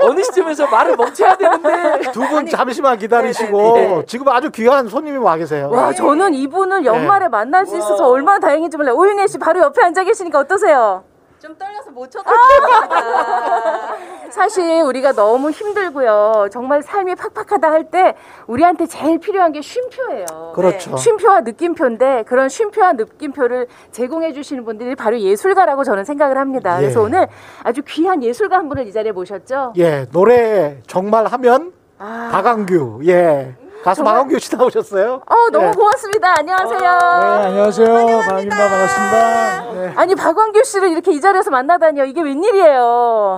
[0.00, 4.02] 어느 시점에서 말을 멈춰야 되는데 두 분 잠시만 기다리시고 네네네.
[4.06, 5.70] 지금 아주 귀한 손님이 와 계세요.
[5.70, 8.94] 와 저는 이분을 연말에 만날 수 있어서 얼마나 다행인지 몰라요.
[8.96, 11.04] 오윤혜 씨 바로 옆에 앉아 계시니까 어떠세요?
[11.40, 13.96] 좀 떨려서 못 쳐다봅니다.
[14.30, 16.48] 사실 우리가 너무 힘들고요.
[16.50, 18.14] 정말 삶이 팍팍하다 할 때
[18.48, 20.52] 우리한테 제일 필요한 게 쉼표예요.
[20.54, 20.96] 그렇죠.
[20.96, 26.76] 쉼표와 느낌표인데 그런 쉼표와 느낌표를 제공해 주시는 분들이 바로 예술가라고 저는 생각을 합니다.
[26.78, 26.82] 예.
[26.82, 27.28] 그래서 오늘
[27.62, 29.72] 아주 귀한 예술가 한 분을 이 자리에 모셨죠.
[29.76, 32.28] 예, 노래 정말 하면 아.
[32.32, 33.00] 박광규.
[33.06, 33.54] 예.
[33.84, 35.22] 가수 박광규 씨 나오셨어요?
[35.24, 35.70] 어, 너무 예.
[35.70, 36.34] 고맙습니다.
[36.38, 36.80] 안녕하세요.
[36.80, 37.86] 네, 안녕하세요.
[37.86, 38.56] 반갑습니다.
[38.56, 39.72] 반갑습니다.
[39.72, 39.92] 네.
[39.96, 42.04] 아니 박광규 씨를 이렇게 이 자리에서 만나다니요.
[42.04, 42.80] 이게 웬일이에요?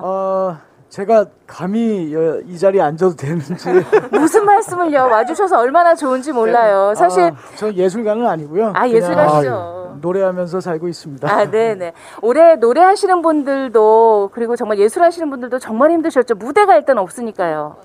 [0.03, 0.57] 어,
[0.89, 3.69] 제가 감히 여- 이 자리에 앉아도 되는지.
[4.11, 5.09] 무슨 말씀을요?
[5.09, 6.95] 와주셔서 얼마나 좋은지 몰라요.
[6.97, 8.73] 사실 아, 저 예술가는 아니고요.
[8.75, 9.99] 아 예술가시죠.
[10.01, 11.31] 노래하면서 살고 있습니다.
[11.31, 11.93] 아, 네네.
[12.23, 16.37] 올해 노래하시는 분들도 그리고 정말 예술하시는 분들도 정말 힘드셨죠.
[16.37, 17.77] 무대가 일단 없으니까요.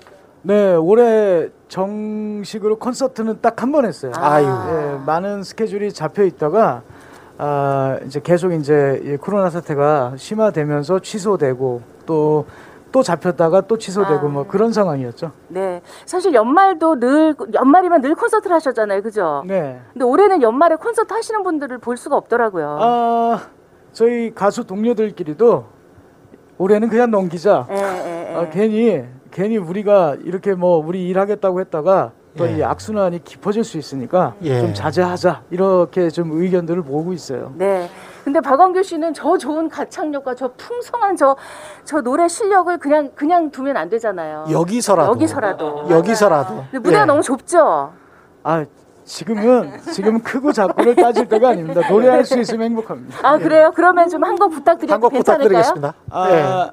[0.46, 4.12] 네, 올해 정식으로 콘서트는 딱 한 번 했어요.
[4.16, 4.46] 아유.
[4.46, 6.82] 예, 많은 스케줄이 잡혀 있다가
[7.38, 12.44] 아, 이제 계속 이제 이 코로나 사태가 심화되면서 취소되고 또
[12.92, 14.30] 또 잡혔다가 또 취소되고 아.
[14.30, 15.32] 뭐 그런 상황이었죠.
[15.48, 15.82] 네.
[16.06, 19.02] 사실 연말도 늘 연말이면 늘 콘서트를 하셨잖아요.
[19.02, 19.42] 그죠?
[19.46, 19.80] 네.
[19.92, 22.78] 근데 올해는 연말에 콘서트 하시는 분들을 볼 수가 없더라고요.
[22.80, 23.40] 아,
[23.92, 25.64] 저희 가수 동료들끼리도
[26.56, 27.66] 올해는 그냥 넘기자.
[27.70, 28.34] 예, 예, 예.
[28.34, 32.58] 아, 괜히 괜히 우리가 이렇게 뭐 우리 일하겠다고 했다가 또 예.
[32.58, 34.60] 이 악순환이 깊어질 수 있으니까 예.
[34.60, 37.52] 좀 자제하자 이렇게 좀 의견들을 모으고 있어요.
[37.56, 37.88] 네.
[38.24, 41.36] 근데 박광규 씨는 저 좋은 가창력과 저 풍성한 저,
[41.84, 44.46] 저 노래 실력을 그냥, 그냥 두면 안 되잖아요.
[44.50, 45.12] 여기서라도.
[45.12, 45.86] 여기서라도.
[45.88, 46.54] 여기서라도.
[46.70, 47.06] 근데 무대가 예.
[47.06, 47.92] 너무 좁죠?
[48.42, 48.64] 아
[49.04, 51.88] 지금은 지금 크고 작고를 따질 때가 아닙니다.
[51.88, 53.16] 노래할 수 있으면 행복합니다.
[53.22, 53.70] 아, 그래요?
[53.74, 55.48] 그러면 좀 한 곡 부탁드려도 한곡 괜찮을까요?
[55.48, 55.94] 부탁드리겠습니다.
[56.36, 56.42] 예.
[56.42, 56.70] 아,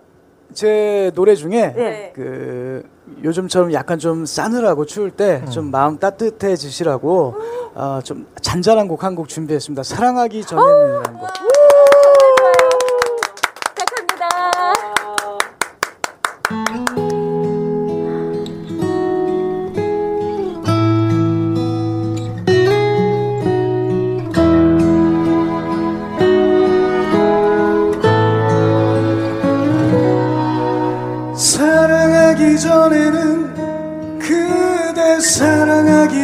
[0.54, 2.12] 제 노래 중에 네.
[2.16, 2.84] 그
[3.24, 7.36] 요즘처럼 약간 좀 싸늘하고 추울 때 좀 마음 따뜻해지시라고
[7.76, 9.84] 어, 좀 잔잔한 곡 한 곡 준비했습니다.
[9.84, 11.30] 사랑하기 전에는이라는 곡.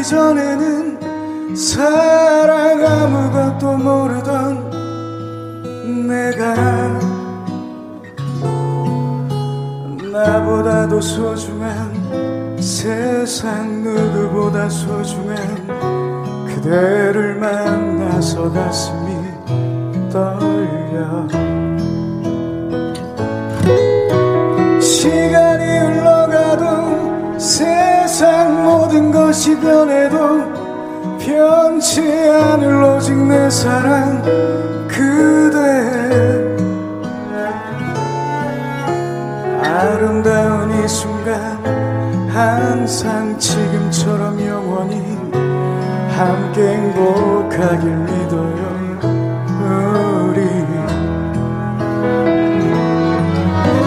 [0.10, 4.70] 전에는 사랑 아무것도 모르던
[6.08, 6.56] 내가
[10.12, 15.38] 나보다도 소중한 세상 누구보다 소중한
[16.48, 19.14] 그대를 만나서 가슴이
[20.12, 21.28] 떨려.
[24.82, 27.89] 시간이 흘러가도 세
[28.20, 34.22] 상 모든 것이 변해도 변치 않을 오직 내 사랑
[34.86, 35.58] 그대.
[39.64, 41.64] 아름다운 이 순간
[42.28, 45.02] 항상 지금처럼 영원히
[46.18, 49.00] 함께 행복하길 믿어요
[49.64, 50.42] 우리.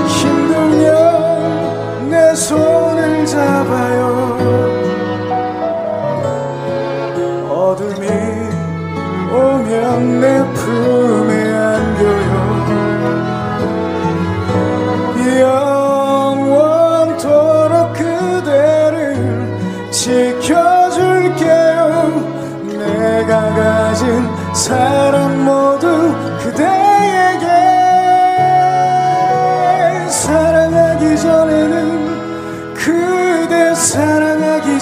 [0.09, 3.92] 힘들면 내 손을 잡아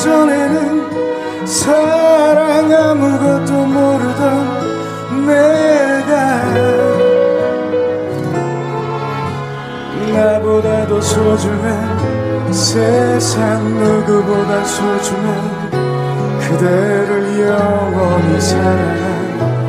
[0.00, 6.40] 사랑하기 전에는 사랑 아무것도 모르던 내가
[10.12, 15.70] 나보다도 소중한 세상 누구보다 소중한
[16.40, 19.60] 그대를 영원히 사랑합니다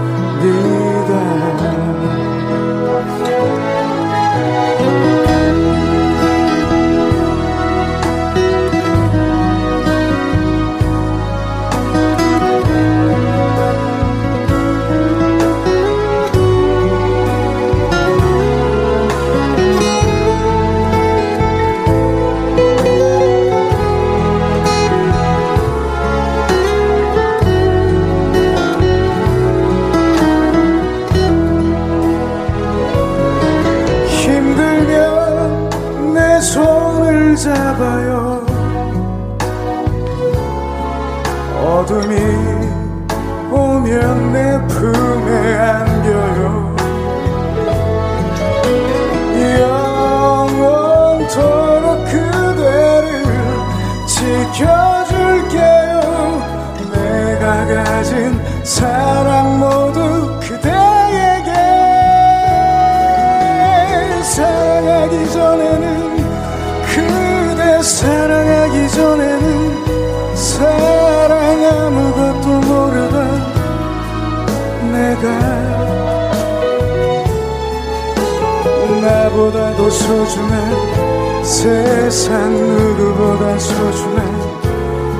[79.91, 84.25] 소중한 세상 누구보다 소중한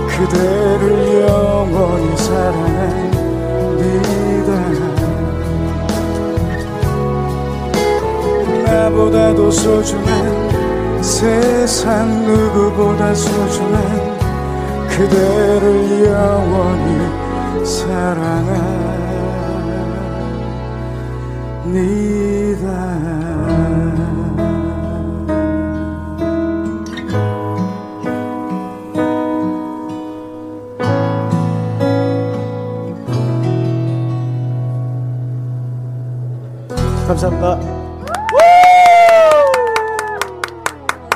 [0.08, 3.12] 그대를 영원히 사랑합니다
[8.64, 13.84] 나보다도 소중한 세상 누구보다 소중한
[14.88, 19.12] 그대를 영원히 사랑합니다
[37.22, 37.82] 감사합니다.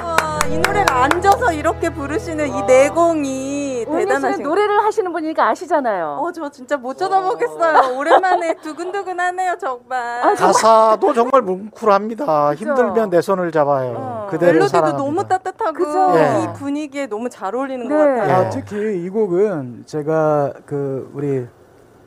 [0.03, 6.19] 와, 이 노래를 앉아서 이렇게 부르시는 이 내공이 대단하신 노래를 하시는 분이니까 아시잖아요.
[6.21, 7.97] 어, 저 진짜 못 쳐다보겠어요.
[7.97, 10.23] 오랜만에 두근두근하네요, 정말.
[10.23, 12.53] 아, 가사도 정말 뭉클합니다.
[12.53, 13.95] 힘들면 내 손을 잡아요.
[13.97, 14.27] 어.
[14.29, 15.03] 그대를 멜로디도 사랑합니다.
[15.03, 16.13] 너무 따뜻하고 그죠?
[16.17, 16.43] 예.
[16.43, 17.89] 이 분위기에 너무 잘 어울리는 네.
[17.89, 18.29] 것 같아요.
[18.29, 18.31] 예.
[18.31, 21.47] 아, 특히 이 곡은 제가 그 우리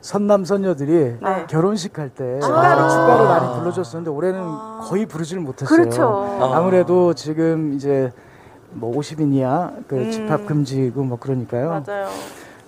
[0.01, 1.45] 선남 선녀들이 네.
[1.49, 2.89] 결혼식 할 때 축가로.
[2.89, 4.79] 축가로 많이 불러줬었는데 올해는 아.
[4.83, 5.77] 거의 부르지를 못했어요.
[5.77, 6.37] 그렇죠.
[6.41, 6.57] 아.
[6.57, 8.11] 아무래도 지금 이제
[8.71, 10.11] 뭐 50인 이하 그 음.
[10.11, 11.69] 집합 금지고 뭐 그러니까요.
[11.85, 12.07] 맞아요.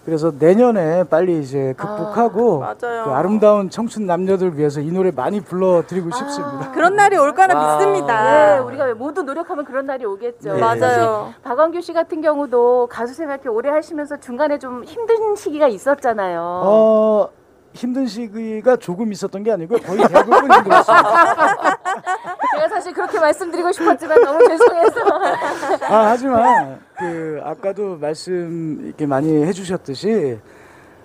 [0.05, 3.03] 그래서 내년에 빨리 이제 극복하고 아, 맞아요.
[3.03, 6.15] 그 아름다운 청춘 남녀들 위해서 이 노래 많이 불러드리고 아.
[6.17, 6.71] 싶습니다.
[6.71, 7.77] 그런 날이 올 거라 와.
[7.77, 8.55] 믿습니다.
[8.55, 10.53] 예, 우리가 모두 노력하면 그런 날이 오겠죠.
[10.53, 10.59] 네.
[10.59, 11.33] 맞아요.
[11.43, 16.41] 박광규 씨 같은 경우도 가수 생활 이렇게 오래 하시면서 중간에 좀 힘든 시기가 있었잖아요.
[16.41, 17.29] 어
[17.73, 21.77] 힘든 시기가 조금 있었던 게 아니고 거의 대부분 힘들었습니다.
[22.55, 24.99] 제가 사실 그렇게 말씀드리고 싶었지만 너무 죄송해서.
[25.89, 30.39] 아, 하지만 그 아까도 말씀 이렇게 많이 해주셨듯이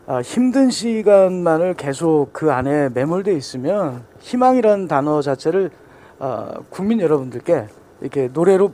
[0.09, 5.71] 아, 힘든 시간만을 계속 그 안에 매몰돼 있으면 희망이라는 단어 자체를
[6.19, 7.67] 아, 국민 여러분들께
[8.01, 8.73] 이렇게 노래로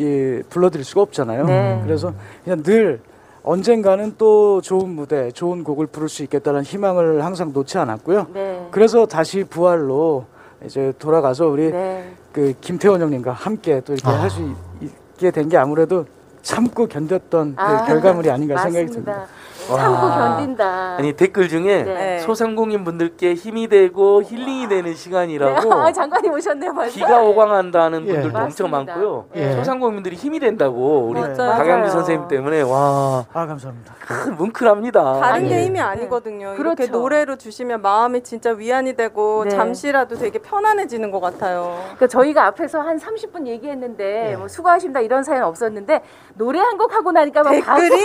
[0.00, 1.44] 예, 불러드릴 수가 없잖아요.
[1.46, 1.80] 네.
[1.84, 2.12] 그래서
[2.44, 3.00] 그냥 늘
[3.46, 8.26] 언젠가는 또 좋은 무대, 좋은 곡을 부를 수 있겠다는 희망을 항상 놓지 않았고요.
[8.34, 8.66] 네.
[8.72, 10.24] 그래서 다시 부활로
[10.64, 12.12] 이제 돌아가서 우리 네.
[12.32, 14.22] 그 김태원 형님과 함께 또 이렇게 아.
[14.22, 14.40] 할수
[14.80, 16.04] 있게 된 게 아무래도
[16.42, 18.86] 참고 견뎠던 그 아, 결과물이 아닌가 생각이.
[18.86, 19.26] 듭니다.
[19.66, 20.96] 참고 견딘다.
[20.98, 22.18] 아니 댓글 중에 네.
[22.20, 26.92] 소상공인 분들께 힘이 되고 힐링이 되는 시간이라고 아, 장관님 오셨네요, 벌써.
[26.94, 28.12] 기가 오강한다는 예.
[28.12, 28.92] 분들도 엄청 맞습니다.
[28.94, 29.26] 많고요.
[29.34, 29.52] 예.
[29.52, 31.36] 소상공인들이 힘이 된다고 우리 맞아요.
[31.36, 31.88] 맞아요.
[31.88, 33.94] 선생님 때문에 와 아 감사합니다.
[34.00, 35.02] 큰 뭉클합니다.
[35.20, 35.64] 다른 아니, 게 네.
[35.64, 36.54] 힘이 아니거든요.
[36.54, 36.92] 이렇게 그렇죠.
[36.92, 39.50] 노래로 주시면 마음이 진짜 위안이 되고 네.
[39.50, 41.78] 잠시라도 되게 편안해지는 것 같아요.
[41.96, 46.02] 그러니까 저희가 앞에서 한 30분 얘기했는데 뭐 수고하십니다 이런 사연 없었는데
[46.34, 48.04] 노래 한 곡 하고 나니까 막 댓글이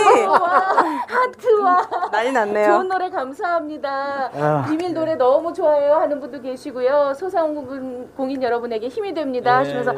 [1.06, 2.66] 하트 와 난리 났네요.
[2.72, 4.30] 좋은 노래 감사합니다.
[4.34, 4.64] 아.
[4.68, 7.14] 비밀 노래 너무 좋아요 하는 분도 계시고요.
[7.14, 9.92] 소상공인 공인 여러분에게 힘이 됩니다 하시면서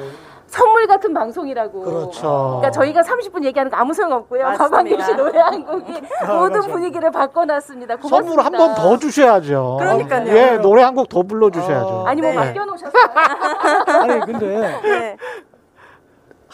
[0.46, 1.80] 선물 같은 방송이라고.
[1.80, 2.58] 그렇죠.
[2.60, 4.42] 그러니까 저희가 30분 얘기하는 거 아무 소용 없고요.
[4.44, 4.68] 맞습니다.
[4.68, 6.60] 박광규 씨 노래 한 곡이 모든 감사합니다.
[6.72, 7.96] 분위기를 바꿔놨습니다.
[7.96, 8.42] 고맙습니다.
[8.42, 9.76] 선물 한 번 더 주셔야죠.
[9.80, 10.36] 그러니까요.
[10.36, 12.04] 예, 노래 한 곡 더 불러주셔야죠.
[12.06, 12.36] 아니 뭐 네.
[12.36, 13.02] 맡겨놓으셨어요.
[14.02, 14.46] 아니 근데
[14.82, 15.16] 네.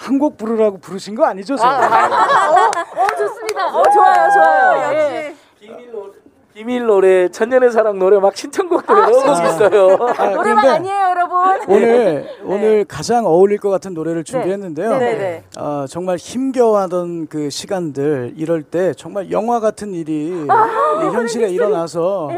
[0.01, 1.57] 한 곡 부르라고 부르신 거 아니죠?
[1.57, 1.71] 제가?
[1.71, 3.67] 어 좋습니다.
[3.69, 4.93] 어 좋아요 좋아요.
[4.95, 5.27] 예.
[5.29, 6.13] 역시 비밀 노래,
[6.55, 9.99] 비밀 노래 천년의 사랑 노래 막 신청곡들 여러 곡 있어요.
[10.17, 11.39] 아, 근데 아니에요 여러분.
[11.69, 14.99] 오늘 오늘 가장 어울릴 것 같은 노래를 준비했는데요.
[14.99, 15.45] 네, 네.
[15.59, 22.29] 어, 정말 힘겨워하던 그 시간들 이럴 때 정말 영화 같은 일이 이 현실에 일어나서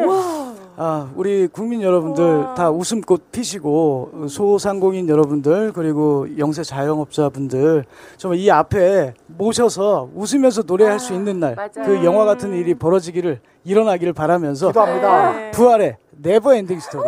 [0.76, 7.84] 아, 우리 국민 여러분들 다 웃음꽃 피시고 소상공인 여러분들 그리고 영세 자영업자분들
[8.16, 11.56] 정말 이 앞에 모셔서 웃으면서 노래할 수 있는 날.
[11.74, 15.32] 그 영화 같은 일이 벌어지기를 일어나기를 바라면서 기도합니다.
[15.32, 15.50] 네.
[15.50, 17.04] 부활의 네버 엔딩 스토리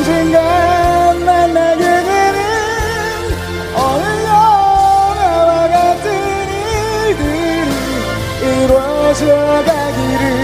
[0.00, 2.40] 언젠간 만나게 되는
[3.74, 6.10] 어느 영화와 같은
[7.12, 9.26] 일들이 이루어져
[9.66, 10.39] 가기를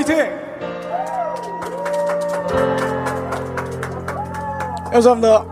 [0.00, 0.16] 파이팅!
[4.90, 5.44] 감사합니다.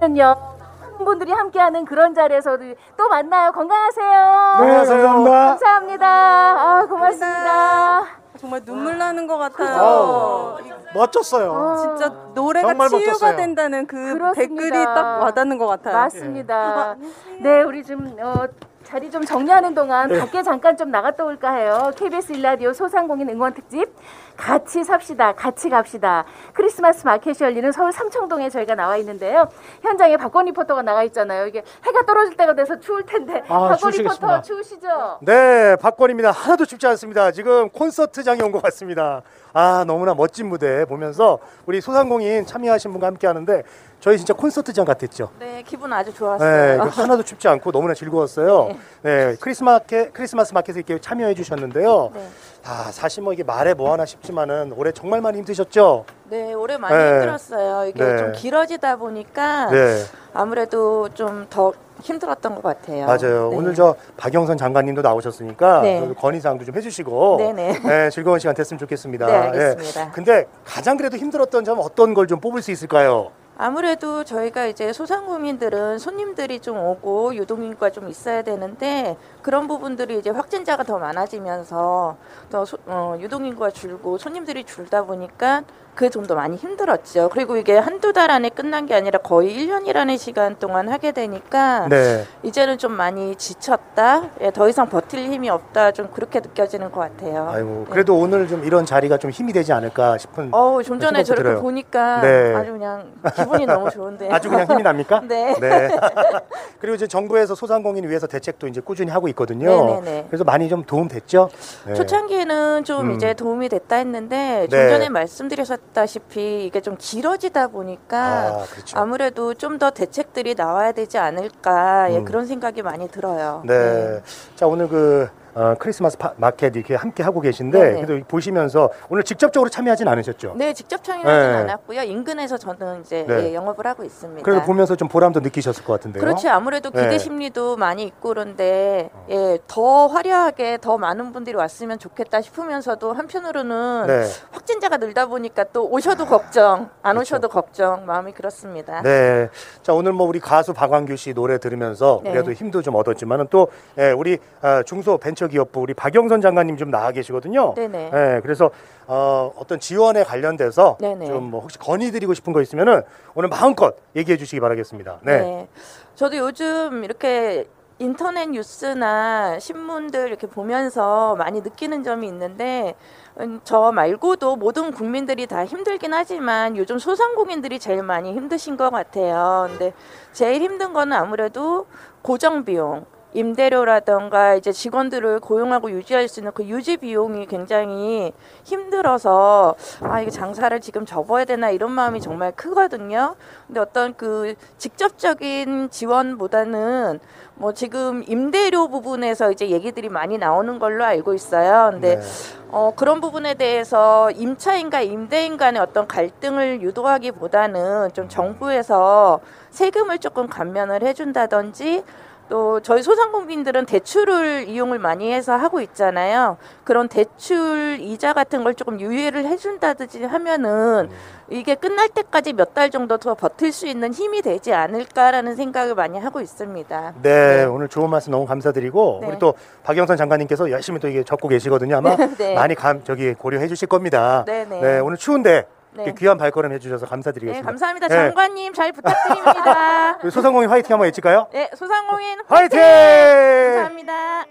[0.00, 2.58] 많은 분들이 함께하는 그런 자리에서
[2.96, 3.50] 또 만나요.
[3.52, 4.56] 건강하세요.
[4.60, 5.46] 네, 감사합니다.
[5.48, 6.06] 감사합니다.
[6.06, 8.04] 아, 고맙습니다.
[8.38, 9.38] 정말 눈물 나는 것.
[9.38, 10.58] 같아요.
[10.94, 11.76] 멋졌어요.
[11.80, 13.36] 진짜 노래가 정말 치유가 멋졌어요.
[13.36, 14.34] 된다는 그 그렇습니다.
[14.62, 15.96] 댓글이 딱 와닿는 것 같아요.
[15.96, 16.96] 맞습니다.
[17.40, 18.46] 네, 우리 좀 어,
[18.94, 21.90] 자리 좀 정리하는 동안 밖에 잠깐 좀 나갔다 올까 해요.
[21.96, 23.88] KBS 일라디오 소상공인 응원 특집
[24.36, 26.24] 같이 삽시다, 같이 갑시다.
[26.52, 29.48] 크리스마스 마켓이 열리는 서울 삼청동에 저희가 나와 있는데요.
[29.82, 31.48] 현장에 박권 리포터가 나가 있잖아요.
[31.48, 34.26] 이게 해가 떨어질 때가 돼서 추울 텐데 아, 추우시겠습니다.
[34.26, 35.18] 리포터 추우시죠?
[35.22, 36.30] 네, 박권입니다.
[36.30, 37.32] 하나도 춥지 않습니다.
[37.32, 39.22] 지금 콘서트장에 온 것 같습니다.
[39.52, 43.62] 아, 너무나 멋진 무대 보면서 우리 소상공인 참여하신 분과 함께 하는데
[44.04, 45.30] 저희 진짜 콘서트장 같았죠.
[45.38, 46.82] 네, 기분 아주 네, 좋았어요.
[46.82, 48.68] 그 하나도 춥지 않고 너무나 즐거웠어요.
[49.00, 52.10] 네, 크리스마켓 크리스마스 마켓에 이렇게 참여해 주셨는데요.
[52.12, 52.28] 네.
[52.66, 56.04] 아, 사실 뭐 이게 말해 뭐 하나 싶지만은 올해 정말 많이 힘드셨죠?
[56.28, 57.12] 네, 올해 많이 네.
[57.12, 57.88] 힘들었어요.
[57.88, 58.16] 이게 네.
[58.18, 60.02] 좀 길어지다 보니까 네,
[60.34, 63.06] 아무래도 좀 더 힘들었던 것 같아요.
[63.06, 63.48] 맞아요.
[63.50, 63.56] 네.
[63.56, 66.12] 오늘 저 박영선 장관님도 나오셨으니까 네.
[66.18, 67.78] 건의사항도 좀 해주시고 네네.
[67.82, 69.24] 네, 즐거운 시간 됐으면 좋겠습니다.
[69.26, 70.00] 네, 알겠습니다.
[70.02, 70.10] 예.
[70.12, 73.30] 근데 가장 그래도 힘들었던 점 어떤 걸 좀 뽑을 수 있을까요?
[73.56, 80.84] 아무래도 저희가 이제 소상공인들은 손님들이 좀 오고 유동인구가 좀 있어야 되는데 그런 부분들이 이제 확진자가
[80.84, 82.16] 더 많아지면서
[82.50, 85.62] 더 소- 어, 유동인구가 줄고 손님들이 줄다 보니까
[85.94, 87.28] 그게 좀 더 많이 힘들었죠.
[87.32, 92.24] 그리고 이게 한두 달 안에 끝난 게 아니라 거의 1년이라는 시간 동안 하게 되니까 네.
[92.42, 94.30] 이제는 좀 많이 지쳤다.
[94.40, 95.92] 예, 더 이상 버틸 힘이 없다.
[95.92, 97.48] 좀 그렇게 느껴지는 것 같아요.
[97.50, 101.42] 아이고 그래도 오늘 좀 이런 자리가 좀 힘이 되지 않을까 싶은 어우, 좀 전에 저렇게
[101.44, 101.60] 들어요.
[101.62, 102.54] 보니까 네.
[102.56, 104.30] 아주 그냥 기분이 너무 좋은데.
[104.34, 105.20] 아주 그냥 힘이 납니까?
[105.28, 105.54] 네.
[106.80, 109.68] 그리고 이제 정부에서 소상공인 위해서 대책도 이제 꾸준히 하고 있 거든요.
[109.86, 110.26] 네네네.
[110.28, 111.50] 그래서 많이 좀 도움 됐죠?
[111.86, 111.94] 네.
[111.94, 113.14] 초창기에는 좀 음.
[113.16, 114.88] 이제 도움이 됐다 했는데 좀 네.
[114.88, 118.18] 전에 말씀드렸다시피 이게 좀 길어지다 보니까
[118.62, 118.98] 아, 그렇죠.
[118.98, 122.24] 아, 무래도 좀 더 대책들이 나와야 되지 않을까 예, 음.
[122.24, 123.60] 그런 생각이 많이 들어요.
[123.66, 124.20] 네.
[124.54, 128.04] 자 오늘 그 어, 크리스마스 파- 마켓 이렇게 함께 하고 계신데 네네.
[128.06, 130.54] 그래도 보시면서 오늘 직접적으로 참여하진 않으셨죠?
[130.56, 131.56] 네, 직접 참여하진 네.
[131.58, 132.02] 않았고요.
[132.02, 133.50] 인근에서 저는 이제 네.
[133.50, 134.42] 예, 영업을 하고 있습니다.
[134.42, 136.20] 그래도 보면서 좀 보람도 느끼셨을 것 같은데요.
[136.20, 137.18] 그렇지 아무래도 기대 네.
[137.18, 144.24] 심리도 많이 있고 그런데 예, 더 화려하게 더 많은 분들이 왔으면 좋겠다 싶으면서도 한편으로는 네.
[144.50, 147.20] 확진자가 늘다 보니까 또 오셔도 걱정, 안 그렇죠.
[147.20, 149.02] 오셔도 걱정, 마음이 그렇습니다.
[149.02, 149.48] 네.
[149.82, 152.32] 자, 오늘 뭐 우리 가수 박광규 씨 노래 들으면서 네.
[152.32, 156.90] 그래도 힘도 좀 얻었지만은 또 예, 우리 아, 중소 벤처 기업부 우리 박영선 장관님 좀
[156.90, 157.74] 나와 계시거든요.
[157.74, 158.10] 네네.
[158.12, 158.70] 예, 그래서
[159.06, 160.96] 어, 어떤 지원에 관련돼서.
[161.26, 163.02] 좀 뭐 혹시 건의드리고 싶은 거 있으면은
[163.34, 165.18] 오늘 마음껏 얘기해 주시기 바라겠습니다.
[165.22, 165.38] 네.
[165.38, 165.68] 네.
[166.14, 167.66] 저도 요즘 이렇게
[167.98, 172.94] 인터넷 뉴스나 신문들 이렇게 보면서 많이 느끼는 점이 있는데
[173.40, 179.66] 음, 저 말고도 모든 국민들이 다 힘들긴 하지만 요즘 소상공인들이 제일 많이 힘드신 것 같아요.
[179.70, 179.92] 근데
[180.32, 181.86] 제일 힘든 거는 아무래도
[182.22, 183.06] 고정 비용.
[183.34, 188.32] 임대료라던가 이제 직원들을 고용하고 유지할 수 있는 그 유지 비용이 굉장히
[188.64, 193.34] 힘들어서 아 이게 장사를 지금 접어야 되나 이런 마음이 정말 크거든요.
[193.66, 197.20] 근데 어떤 그 직접적인 지원보다는
[197.56, 201.90] 뭐 지금 임대료 부분에서 이제 얘기들이 많이 나오는 걸로 알고 있어요.
[201.92, 202.22] 근데 네.
[202.70, 211.02] 어, 그런 부분에 대해서 임차인과 임대인 간의 어떤 갈등을 유도하기보다는 좀 정부에서 세금을 조금 감면을
[211.02, 212.02] 해준다든지
[212.48, 216.56] 또 저희 소상공인들은 대출을 이용을 많이 해서 하고 있잖아요.
[216.84, 221.08] 그런 대출 이자 같은 걸 조금 유예를 해준다든지 하면은
[221.48, 226.18] 이게 끝날 때까지 몇 달 정도 더 버틸 수 있는 힘이 되지 않을까라는 생각을 많이
[226.18, 227.14] 하고 있습니다.
[227.22, 229.28] 네, 오늘 좋은 말씀 너무 감사드리고 네.
[229.28, 229.54] 우리 또
[229.84, 231.98] 박영선 장관님께서 열심히 또 이게 적고 계시거든요.
[231.98, 232.54] 아마 네.
[232.54, 234.42] 많이 감 저기 고려해 주실 겁니다.
[234.46, 234.98] 네 네.
[234.98, 236.14] 오늘 추운데 네.
[236.18, 237.66] 귀한 발걸음 해주셔서 네, 감사드리겠습니다.
[237.66, 238.08] 감사합니다.
[238.08, 238.14] 네.
[238.14, 240.18] 장관님 잘 부탁드립니다.
[240.30, 241.48] 소상공인 화이팅 한번 외칠까요?
[241.52, 242.78] 네, 소상공인 화이팅!
[242.80, 244.44] 감사합니다.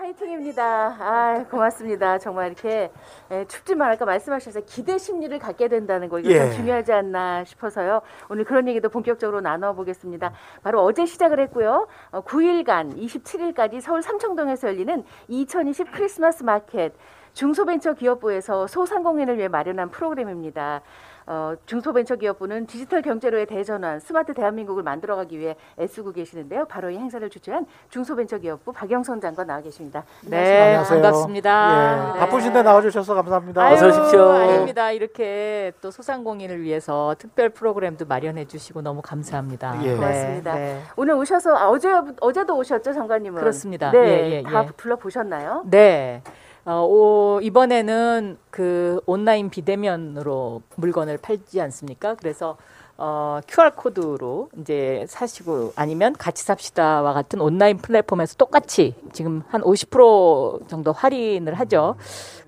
[0.00, 0.96] 화이팅입니다.
[0.98, 2.16] 아, 고맙습니다.
[2.18, 2.90] 정말 이렇게
[3.30, 6.52] 에, 춥지만 아까 말씀하셔서 기대 심리를 갖게 된다는 거 이거 참 예.
[6.52, 8.00] 중요하지 않나 싶어서요.
[8.30, 10.32] 오늘 그런 얘기도 본격적으로 나눠보겠습니다.
[10.62, 11.86] 바로 어제 시작을 했고요.
[12.12, 16.94] 어, 9일간 27일까지 서울 삼청동에서 열리는 2020 크리스마스 마켓
[17.34, 20.82] 중소벤처기업부에서 소상공인을 위해 마련한 프로그램입니다.
[21.26, 26.64] 어, 중소벤처기업부는 디지털 경제로의 대전환, 스마트 대한민국을 만들어가기 위해 애쓰고 계시는데요.
[26.64, 30.02] 바로 이 행사를 주최한 중소벤처기업부 박영선 장관 나와 계십니다.
[30.22, 31.00] 네, 안녕하세요.
[31.00, 32.08] 반갑습니다.
[32.08, 32.18] 예, 네.
[32.18, 33.62] 바쁘신데 나와주셔서 감사합니다.
[33.62, 34.28] 아유, 어서 오십시오.
[34.28, 34.90] 아닙니다.
[34.90, 39.84] 이렇게 또 소상공인을 위해서 특별 프로그램도 마련해 주시고 너무 감사합니다.
[39.84, 39.94] 예.
[39.94, 40.54] 고맙습니다.
[40.54, 40.80] 네.
[40.96, 43.38] 오늘 오셔서 아, 어제 어제도 오셨죠, 장관님은?
[43.40, 43.92] 그렇습니다.
[43.92, 44.68] 네, 예, 예, 다 예.
[44.76, 45.62] 불러 보셨나요?
[45.66, 46.22] 네.
[46.66, 52.14] 어, 오, 이번에는 그 온라인 비대면으로 물건을 팔지 않습니까?
[52.16, 52.56] 그래서
[53.02, 60.68] 어, QR 코드로 이제 사시고 아니면 같이 삽시다와 같은 온라인 플랫폼에서 똑같이 지금 한 50%
[60.68, 61.94] 정도 할인을 하죠.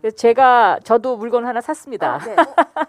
[0.03, 2.19] 그래서 제가 저도 물건 하나 샀습니다.
[2.19, 2.37] 네.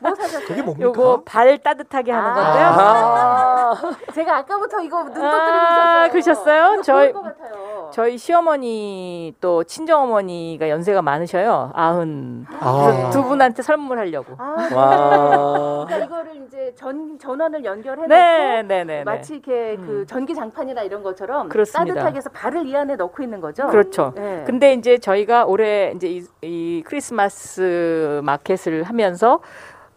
[0.02, 0.46] 뭐 사셨어요?
[0.48, 0.84] 그게 뭡니까?
[0.90, 2.34] 요거 발 따뜻하게 하는 아.
[2.34, 2.66] 건데요.
[2.68, 6.12] 아, 제가 아까부터 이거 눈독 들이고 아, 있었어요.
[6.12, 6.74] 그러셨어요?
[6.74, 7.83] 이거 저희- 좋을 것 같아요.
[7.94, 11.72] 저희 시어머니 또 친정어머니가 연세가 많으셔요.
[11.76, 12.44] 아흔.
[12.60, 12.86] 아.
[12.88, 14.34] 그래서 두 분한테 선물하려고.
[14.40, 14.76] 아, 네.
[14.76, 15.86] 와.
[15.86, 19.04] 그러니까 이거를 이제 전 전원을 연결해 놓고 네, 네, 네, 네.
[19.04, 20.06] 마치 이렇게 그 음.
[20.08, 21.94] 전기 장판이나 이런 것처럼 그렇습니다.
[21.94, 23.68] 따뜻하게 해서 발을 이 안에 넣고 있는 거죠.
[23.68, 24.14] 그렇죠.
[24.16, 24.44] 네.
[24.48, 29.40] 근데 이제 저희가 올해 이제 이, 이 크리스마스 마켓을 하면서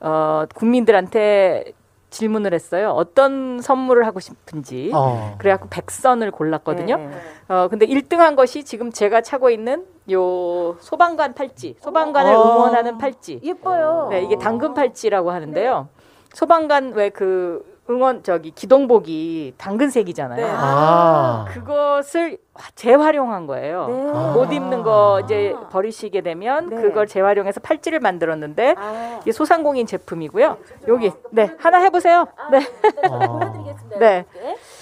[0.00, 1.72] 어, 국민들한테
[2.16, 2.92] 질문을 했어요.
[2.92, 4.90] 어떤 선물을 하고 싶은지.
[4.94, 5.34] 어.
[5.38, 6.96] 그래갖고 백선을 골랐거든요.
[6.96, 7.10] 네.
[7.48, 12.42] 어, 근데 1등 한 것이 지금 제가 차고 있는 요 소방관 팔찌, 소방관을 어.
[12.42, 13.40] 응원하는 팔찌.
[13.42, 14.08] 예뻐요.
[14.10, 15.88] 네, 이게 당근 팔찌라고 하는데요.
[16.32, 20.46] 소방관 왜그 응원 저기 기동복이 당근색이잖아요.
[20.46, 20.52] 네.
[20.56, 21.46] 아.
[21.48, 22.38] 그것을
[22.74, 23.86] 재활용한 거예요.
[23.86, 24.10] 네.
[24.12, 24.32] 아.
[24.32, 26.76] 못 입는 거 이제 버리시게 되면 네.
[26.82, 30.56] 그걸 재활용해서 팔찌를 만들었는데 아, 이게 소상공인 제품이고요.
[30.88, 32.26] 여기 네 하나 해보세요.
[32.50, 32.66] 네, 네.
[33.08, 33.38] 어.
[33.38, 33.98] 보여드리겠습니다.
[33.98, 34.26] 네.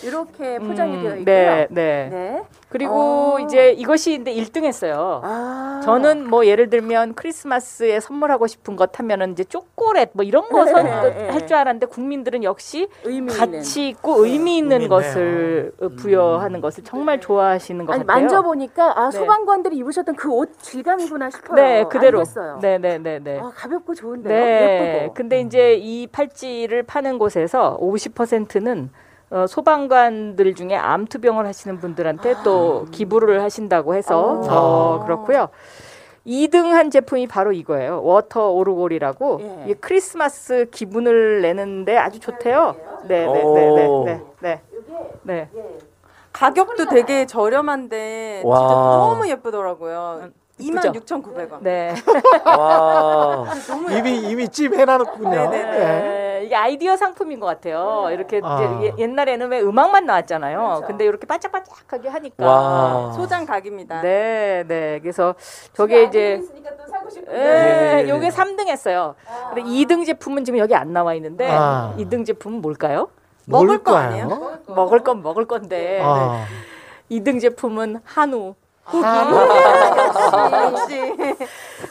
[0.04, 1.24] 이렇게 포장이 음, 되어 있고요.
[1.24, 2.08] 네, 네.
[2.10, 2.42] 네.
[2.68, 2.92] 그리고
[3.36, 3.38] 어.
[3.40, 5.20] 이제 이것이 근데 1등했어요.
[5.22, 5.80] 아.
[5.84, 10.72] 저는 뭐 예를 들면 크리스마스에 선물하고 싶은 것 하면은 이제 초콜릿 뭐 이런 거 네,
[10.72, 11.28] 선 네.
[11.30, 13.56] 할줄 알았는데 국민들은 역시 의미 있는.
[13.58, 14.88] 가치 있고 의미 있는 의미 있네요.
[14.88, 18.20] 것을 부여하는 것을 정말 좋아하시는 것 아니 같아요.
[18.22, 19.18] 만져보니까 아 네.
[19.18, 21.54] 소방관들이 입으셨던 그 옷 질감이구나 싶어요.
[21.54, 22.18] 네, 그대로.
[22.18, 22.58] 알겠어요.
[22.60, 23.38] 네, 네, 네, 네.
[23.38, 24.34] 아, 가볍고 좋은데요.
[24.34, 24.98] 네.
[24.98, 25.14] 예쁘고.
[25.14, 28.90] 근데 이제 이 팔찌를 파는 곳에서 50%는
[29.30, 34.54] 어, 소방관들 중에 암투병을 하시는 분들한테 또 기부를 하신다고 해서 아.
[34.54, 35.48] 어, 그렇고요.
[36.26, 38.02] 2등 한 제품이 바로 이거예요.
[38.02, 39.62] water 오르골이라고 예.
[39.64, 42.76] 이게 크리스마스 기분을 내는데 아주 좋대요.
[43.06, 44.04] 네, 네, 네, 오.
[44.04, 44.60] 네, 네,
[45.22, 45.48] 네.
[45.52, 45.78] 네.
[46.32, 48.58] 가격도 되게 저렴한데 와.
[48.58, 50.30] 진짜 너무 예쁘더라고요.
[50.58, 50.92] 이쁘죠?
[50.92, 51.58] 26,900원.
[51.62, 51.94] 네.
[52.46, 53.44] 와.
[53.90, 55.30] 이미 이미 찜 해놔놓군요.
[55.30, 55.78] 네, 네, 네.
[55.78, 58.08] 네, 이게 아이디어 상품인 것 같아요.
[58.12, 58.60] 이렇게 아.
[58.80, 60.58] 이제 예- 옛날에는 왜 음악만 나왔잖아요.
[60.58, 60.86] 그렇죠.
[60.86, 62.46] 근데 이렇게 반짝반짝하게 하니까.
[62.46, 63.12] 와.
[63.12, 64.00] 소장 각입니다.
[64.02, 65.00] 네, 네.
[65.00, 65.34] 그래서
[65.72, 66.40] 저게 이제
[67.32, 68.08] 예, 예.
[68.08, 69.14] 요게 3등 했어요.
[69.52, 71.94] 근데 2등 제품은 지금 여기 안 나와 있는데 아.
[71.98, 73.08] 2등 제품은 뭘까요?
[73.46, 74.08] 먹을 거 뭘까요?
[74.08, 74.58] 아니에요?
[74.68, 76.44] 먹을 건 먹을 건데 아.
[77.10, 78.54] 2등 제품은 한우.
[80.62, 81.14] 역시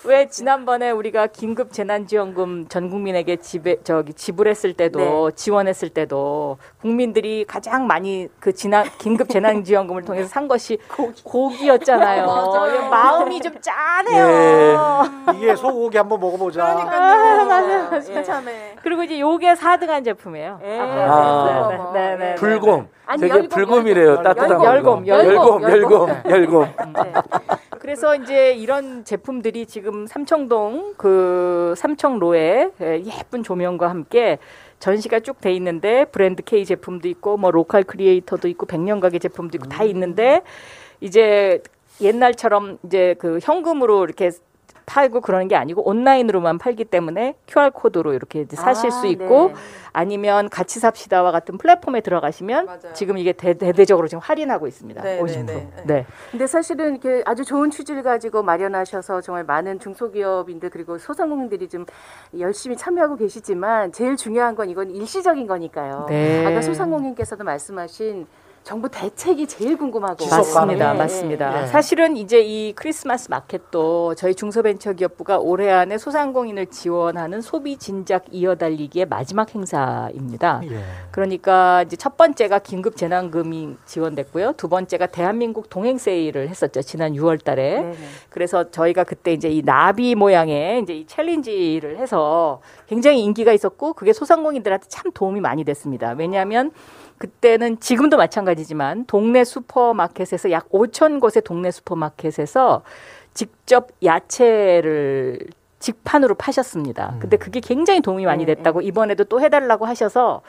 [0.06, 7.88] 왜 지난번에 우리가 긴급 재난지원금 전 국민에게 지배 저기 지불했을 때도 지원했을 때도 국민들이 가장
[7.88, 10.78] 많이 그 지난 긴급 재난지원금을 통해서 산 것이
[11.24, 12.26] 고기 였잖아요.
[12.26, 12.90] 맞아요.
[12.90, 15.04] 마음이 좀 짠해요.
[15.36, 16.64] 이게 소고기 한번 먹어보자.
[16.64, 17.46] 아, 그러니까요.
[17.46, 18.02] 맞아요, 맞아요.
[18.02, 18.76] 참참해.
[18.84, 20.60] 그리고 이제 요게 4등한 제품이에요.
[20.64, 20.80] 예.
[20.80, 21.70] 아.
[21.94, 22.36] 네, 네, 네, 네.
[22.36, 22.88] 불곰.
[23.14, 24.08] 아니, 되게 열곰, 불곰이래요.
[24.08, 25.08] 열곰, 따뜻한 열곰.
[25.08, 26.64] 열곰, 열곰, 열곰, 열곰.
[27.04, 27.14] 네.
[27.80, 34.40] 그래서 이제 이런 제품들이 지금 삼청동 그 삼청로에 예쁜 조명과 함께
[34.80, 39.58] 전시가 쭉 돼 있는데 브랜드 K 제품도 있고 뭐 로컬 크리에이터도 있고 백년 가게 제품도
[39.58, 40.42] 있고 다 있는데
[41.02, 41.62] 이제
[42.02, 44.32] 옛날처럼 이제 그 현금으로 이렇게
[44.86, 49.50] 팔고 그러는 게 아니고 온라인으로만 팔기 때문에 QR 코드로 이렇게 이제 사실 아, 수 있고
[49.50, 49.54] 네.
[49.94, 52.94] 아니면 같이 삽시다와 같은 플랫폼에 들어가시면 맞아요.
[52.94, 55.02] 지금 이게 대, 대대적으로 지금 할인하고 있습니다.
[55.02, 55.46] 네, 50%.
[55.46, 55.84] 네, 네.
[55.86, 56.06] 네.
[56.32, 61.86] 근데 사실은 이렇게 아주 좋은 취지를 가지고 마련하셔서 정말 많은 중소기업인들 그리고 소상공인들이 좀
[62.40, 66.08] 열심히 참여하고 계시지만 제일 중요한 건 이건 일시적인 거니까요.
[66.10, 66.46] 네.
[66.46, 68.26] 아까 소상공인께서도 말씀하신
[68.64, 70.98] 정부 대책이 제일 궁금하고 맞습니다, 가능해.
[70.98, 71.64] 맞습니다.
[71.64, 71.68] 예.
[71.68, 79.54] 사실은 이제 이 크리스마스 마켓도 저희 중소벤처기업부가 올해 안에 소상공인을 지원하는 소비 진작 이어달리기의 마지막
[79.54, 80.62] 행사입니다.
[80.64, 80.82] 예.
[81.12, 84.54] 그러니까 이제 첫 번째가 긴급 재난금이 지원됐고요.
[84.54, 86.82] 두 번째가 대한민국 동행 세일을 했었죠.
[86.82, 87.56] 지난 6월달에.
[87.56, 87.96] 네네.
[88.30, 94.14] 그래서 저희가 그때 이제 이 나비 모양의 이제 이 챌린지를 해서 굉장히 인기가 있었고 그게
[94.14, 96.16] 소상공인들한테 참 도움이 많이 됐습니다.
[96.18, 96.72] 왜냐하면
[97.18, 102.84] 그때는 지금도 마찬가지지만 동네 슈퍼마켓에서 약 5천 곳의 동네 슈퍼마켓에서
[103.34, 105.40] 직접 야채를
[105.80, 107.18] 직판으로 파셨습니다.
[107.20, 110.42] 근데 그게 굉장히 도움이 많이 됐다고 이번에도 또 해달라고 하셔서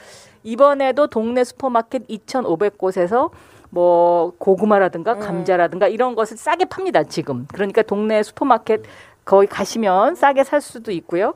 [0.44, 3.30] 이번에도 동네 슈퍼마켓 2,500곳에서
[3.70, 7.46] 뭐 고구마라든가 감자라든가 이런 것을 싸게 팝니다 지금.
[7.52, 8.82] 그러니까 동네 슈퍼마켓
[9.24, 11.34] 거기 가시면 싸게 살 수도 있고요.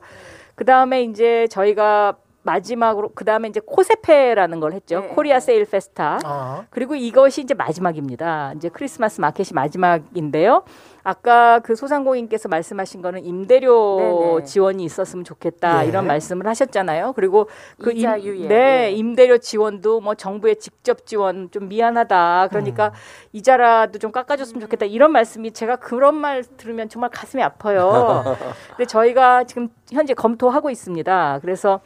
[0.55, 5.01] 그 다음에 이제 저희가 마지막으로 그 다음에 이제 코세페라는 걸 했죠.
[5.01, 5.09] 네.
[5.09, 6.20] 코리아 세일 페스타.
[6.24, 8.53] 아, 그리고 이것이 이제 마지막입니다.
[8.57, 10.62] 이제 크리스마스 마켓이 마지막인데요.
[11.03, 14.45] 아까 그 소상공인께서 말씀하신 거는 임대료 네네.
[14.45, 15.89] 지원이 있었으면 좋겠다 예.
[15.89, 17.14] 이런 말씀을 하셨잖아요.
[17.14, 17.49] 그리고
[17.80, 18.09] 그 임.
[18.49, 18.91] 네, 예.
[18.91, 22.49] 임대료 지원도 뭐 정부의 직접 지원 좀 미안하다.
[22.51, 22.93] 그러니까
[23.32, 24.86] 이자라도 좀 깎아줬으면 좋겠다.
[24.86, 28.36] 이런 말씀이 제가 그런 말 들으면 정말 가슴이 아파요.
[28.76, 31.39] 근데 저희가 지금 현재 검토하고 있습니다.
[31.41, 31.80] 그래서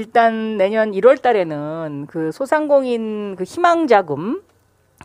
[0.00, 4.42] 일단 내년 1월 달에는 그 소상공인 그 희망 자금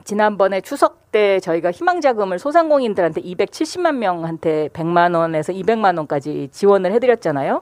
[0.03, 6.99] 지난번에 추석 때 저희가 희망 자금을 소상공인들한테 270만 명한테 100만 원에서 200만 원까지 지원을 해
[6.99, 7.61] 드렸잖아요.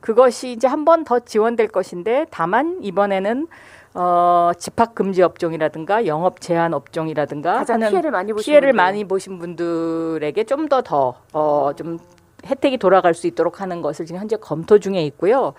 [0.00, 3.46] 그것이 이제 한 번 더 지원될 것인데 다만 이번에는
[3.92, 8.76] 어 집합 금지 업종이라든가 영업 제한 업종이라든가 가장 피해를 많이 보신 피해를 분들.
[8.82, 11.98] 많이 보신 분들에게 좀 더 더어좀
[12.46, 15.52] 혜택이 돌아갈 수 있도록 하는 것을 지금 현재 검토 중에 있고요.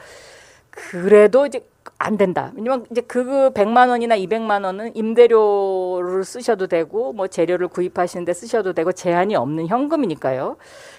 [0.76, 1.66] 그래도 이제
[1.98, 2.52] 안 된다.
[2.56, 8.92] 왜냐면 이제 그 100만 원이나 200만 원은 임대료를 쓰셔도 되고 뭐 재료를 구입하시는데 쓰셔도 되고
[8.92, 10.58] 제한이 없는 현금이니까요.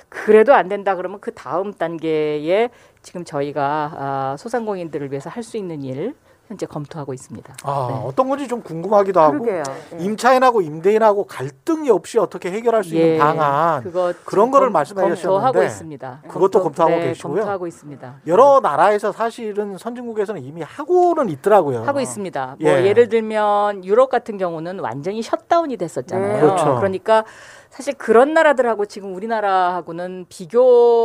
[0.09, 2.71] 그래도 안 된다 그러면 그 다음 단계에
[3.03, 6.15] 지금 저희가 아, 소상공인들을 위해서 할 수 있는 일
[6.49, 7.55] 현재 검토하고 있습니다.
[7.65, 8.03] 아, 네.
[8.07, 9.63] 어떤 건지 좀 궁금하기도 하고 그러게요.
[9.95, 10.05] 예.
[10.05, 13.83] 임차인하고 임대인하고 갈등이 없이 어떻게 해결할 수 있는 예, 방안
[14.25, 16.21] 그런 거를 검- 말씀해 주셨는데 있습니다.
[16.29, 17.35] 그것도 검토 하고 네, 계시고요.
[17.37, 18.15] 검토하고 있습니다.
[18.29, 21.83] 여러 나라에서 사실은 선진국에서는 이미 하고는 있더라고요.
[21.83, 22.57] 하고 있습니다.
[22.61, 22.65] 예.
[22.65, 26.35] 뭐 예 를 들면 유럽 같은 경우는 완전히 셧다운이 됐었잖아요.
[26.35, 26.41] 네.
[26.41, 26.79] 그렇죠.
[26.81, 27.25] 러니까
[27.71, 30.27] 사실 그런 나라들하고 지금 우리나라하고는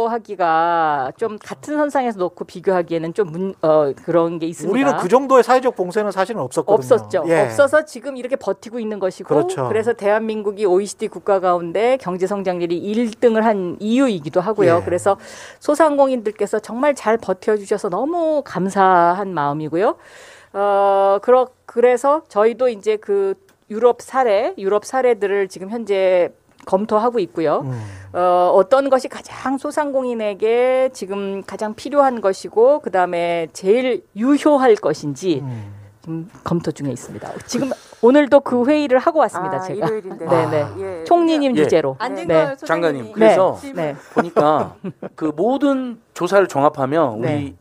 [0.06, 4.72] 비교하기가 좀 같은 선상에서 놓고 비교하기에는 좀 문, 어, 그런 게 있습니다.
[4.72, 6.76] 우리는 그 정도 의 사회적 봉쇄는 사실은 없었거든요.
[6.76, 7.24] 없었죠.
[7.28, 7.42] 예.
[7.42, 9.72] 없어서 지금 이렇게 버티고 있는 것이고 그렇죠.
[9.72, 14.78] 래서 대한민국이 OECD 국가 가운데 경제 성장률이 1등을 한 이유이기도 하고요.
[14.78, 14.86] 예.
[14.86, 15.18] 그래서
[15.60, 19.96] 소상공인들께서 정말 잘 버텨 주셔서 너무 감사한 마음이고요.
[20.54, 23.36] 어, 그러, 그래서 저희도 이제 그
[23.70, 26.34] 유럽 사례, 유럽 사례들을 지금 현재
[26.66, 27.62] 검토하고 있고요.
[27.66, 27.82] 음.
[28.14, 35.74] 어, 어떤 것이 가장 소상공인에게 지금 가장 필요한 것이고 그 다음에 제일 유효할 것인지 음.
[36.02, 37.32] 지금 검토 중에 있습니다.
[37.46, 37.70] 지금
[38.02, 39.58] 오늘도 그 회의를 하고 왔습니다.
[39.58, 40.26] 아, 제가 일요일인데.
[40.26, 40.66] 네네.
[40.80, 41.04] 예.
[41.04, 41.64] 총리님 예.
[41.64, 41.96] 주제로.
[42.00, 42.34] 앉은 네.
[42.34, 43.96] 걸 소장님이 장관님, 그래서 네.
[44.14, 44.76] 보니까
[45.16, 47.56] 그 모든 조사를 종합하면 우리 네.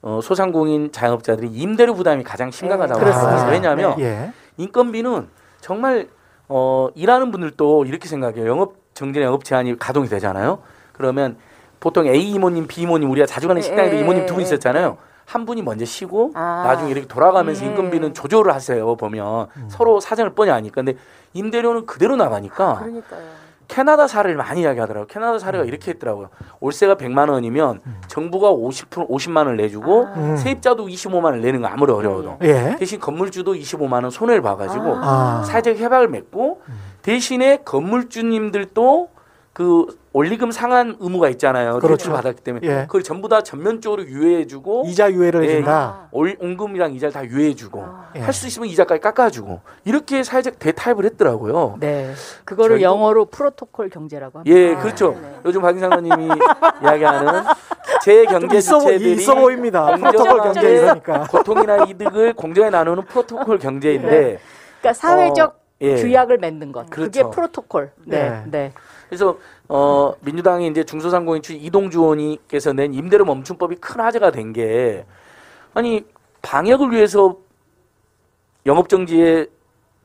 [0.00, 3.46] 어, 소상공인 자영업자들이 임대료 부담이 가장 심각하다고 네, 그렇습니다.
[3.48, 4.32] 왜냐하면 예.
[4.56, 5.28] 인건비는
[5.60, 6.08] 정말
[6.54, 8.46] 어, 일하는 분들도 이렇게 생각해요.
[8.46, 10.58] 영업 정지나 영업 제한이 가동이 되잖아요.
[10.92, 11.38] 그러면
[11.80, 14.44] 보통 A 이모님, B 이모님 우리가 자주 가는 예, 식당에도 예, 이모님 예, 두분 예.
[14.44, 14.98] 있었잖아요.
[15.24, 16.64] 한 분이 먼저 쉬고 아.
[16.66, 17.70] 나중에 이렇게 돌아가면서 예.
[17.70, 18.96] 인건비는 조절을 하세요.
[18.96, 20.82] 보면 서로 사정을 뻔히 아니까.
[20.82, 20.94] 근데
[21.32, 23.22] 임대료는 그대로 나가니까 그러니까요.
[23.72, 25.06] 캐나다 사례를 많이 이야기하더라고요.
[25.06, 26.28] 캐나다 사례가 이렇게 했더라고요.
[26.60, 30.36] 월세가 100만 원이면 정부가 50% 50만 원을 내주고 음.
[30.36, 32.76] 세입자도 25만 원을 내는 거 아무리 어려워도 예.
[32.78, 35.42] 대신 건물주도 25만 원 손해를 봐가지고 아.
[35.46, 36.60] 사회적 협약을 맺고
[37.00, 39.08] 대신에 건물주님들도
[39.52, 39.84] 그
[40.14, 41.74] 원리금 상한 의무가 있잖아요.
[41.78, 41.96] 그렇죠.
[41.96, 42.82] 대출 받았기 때문에 예.
[42.86, 45.48] 그걸 전부 다 전면적으로 유예해주고 이자 유예를 예.
[45.50, 46.08] 해준다.
[46.10, 47.84] 올- 온금이랑 이자를 다 유예해주고
[48.16, 48.20] 예.
[48.20, 51.76] 할수 있으면 이자까지 깎아주고 이렇게 사회적 대타협을 했더라고요.
[51.80, 52.12] 네.
[52.46, 54.56] 그거를 저희도- 영어로 프로토콜 경제라고 합니다.
[54.56, 55.16] 예, 그렇죠.
[55.44, 56.28] 요즘 박인상님이
[56.82, 57.42] 이야기하는
[58.04, 59.96] 제좀 경제 주체들이 있어 보입니다.
[59.96, 61.26] 프로토콜 경제 이러니까.
[61.30, 64.38] 고통이나 이득을 공정에 나누는 프로토콜 경제인데
[64.80, 65.96] 그러니까 사회적 어, 예.
[65.96, 66.88] 규약을 맺는 것.
[66.88, 67.30] 그게 그렇죠.
[67.30, 67.90] 프로토콜.
[68.06, 68.30] 네.
[68.30, 68.42] 네.
[68.50, 68.72] 네.
[69.12, 69.36] 그래서
[69.68, 75.04] 어 민주당이 이제 중소상공인 추 이동주 의원님께서 낸 임대료 멈춤법이 큰 화제가 된 게
[75.74, 76.06] 아니
[76.40, 77.36] 방역을 위해서
[78.64, 79.48] 영업 정지에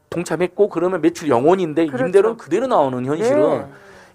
[0.10, 2.06] 동참했고 그러면 매출 영원인데 그렇죠.
[2.06, 3.66] 임대료는 그대로 나오는 현실은 네.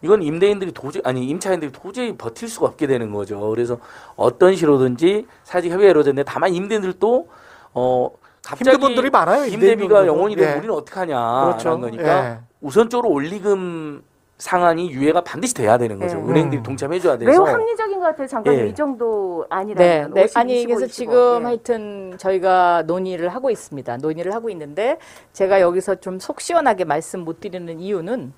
[0.03, 3.40] 이건 임대인들이 도저히 아니 임차인들이 도저히 버틸 수가 없게 되는 거죠.
[3.49, 3.78] 그래서
[4.16, 7.28] 어떤 식으로든지 사직 협의가 이루어졌는데 다만 임대인들도
[7.72, 8.11] 어
[8.45, 9.47] 갑자기 힘든 분들이 많아요.
[9.47, 10.07] 임대비가.
[10.07, 10.59] 영원이 되면 예.
[10.59, 11.68] 우리는 어떡하냐 그렇죠.
[11.70, 12.38] 라는 거니까 예.
[12.61, 14.03] 우선적으로 올리금
[14.43, 16.16] 상한이 유예가 반드시 돼야 되는 거죠.
[16.16, 16.22] 네.
[16.22, 16.62] 은행들이 음.
[16.64, 18.26] 동참해줘야 돼서 매우 합리적인 것 같아요.
[18.26, 18.68] 장관님 예.
[18.70, 20.11] 이 정도 아니라면.
[20.14, 20.24] 네, 네.
[20.24, 20.93] 50, 아니 25, 그래서 25.
[20.97, 21.45] 지금 예.
[21.45, 23.99] 하여튼 저희가 논의를 하고 있습니다.
[23.99, 24.99] 논의를 하고 있는데
[25.32, 28.32] 제가 여기서 좀 속 시원하게 말씀 못 드리는 이유는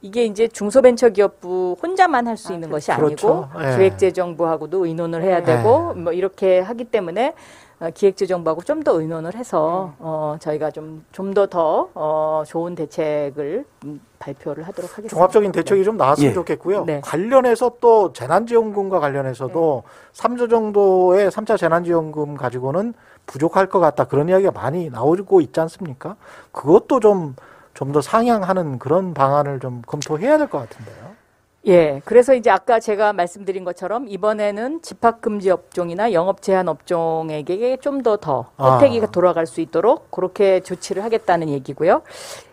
[0.00, 3.48] 이게 이제 중소벤처기업부 혼자만 할 수 있는 것이 아니고 그렇죠.
[3.60, 3.76] 예.
[3.76, 5.56] 기획재정부하고도 의논을 해야 네.
[5.56, 11.34] 되고 뭐 이렇게 하기 때문에 어, 기획재정부하고 좀 더 의논을 해서 어, 저희가 좀 좀
[11.34, 15.14] 더 더 어, 좋은 대책을 음, 발표를 하도록 하겠습니다.
[15.14, 16.34] 종합적인 대책이 좀 나왔으면 예.
[16.34, 16.84] 좋겠고요.
[16.84, 17.00] 네.
[17.02, 22.94] 관련해서 또 재난지원금과 관련해서도 삼 3조 정도의 3차 재난지원금 가지고는
[23.26, 24.04] 부족할 것 같다.
[24.04, 26.16] 그런 이야기가 많이 나오고 있지 않습니까?
[26.52, 27.34] 그것도 좀,
[27.74, 31.21] 좀 더 상향하는 그런 방안을 좀 검토해야 될 것 같은데요.
[31.66, 38.50] 예, 그래서 이제 아까 제가 말씀드린 것처럼 이번에는 집합금지 업종이나 영업 제한 업종에게 좀 더더
[38.56, 38.78] 아.
[38.78, 42.02] 혜택이 돌아갈 수 있도록 그렇게 조치를 하겠다는 얘기고요.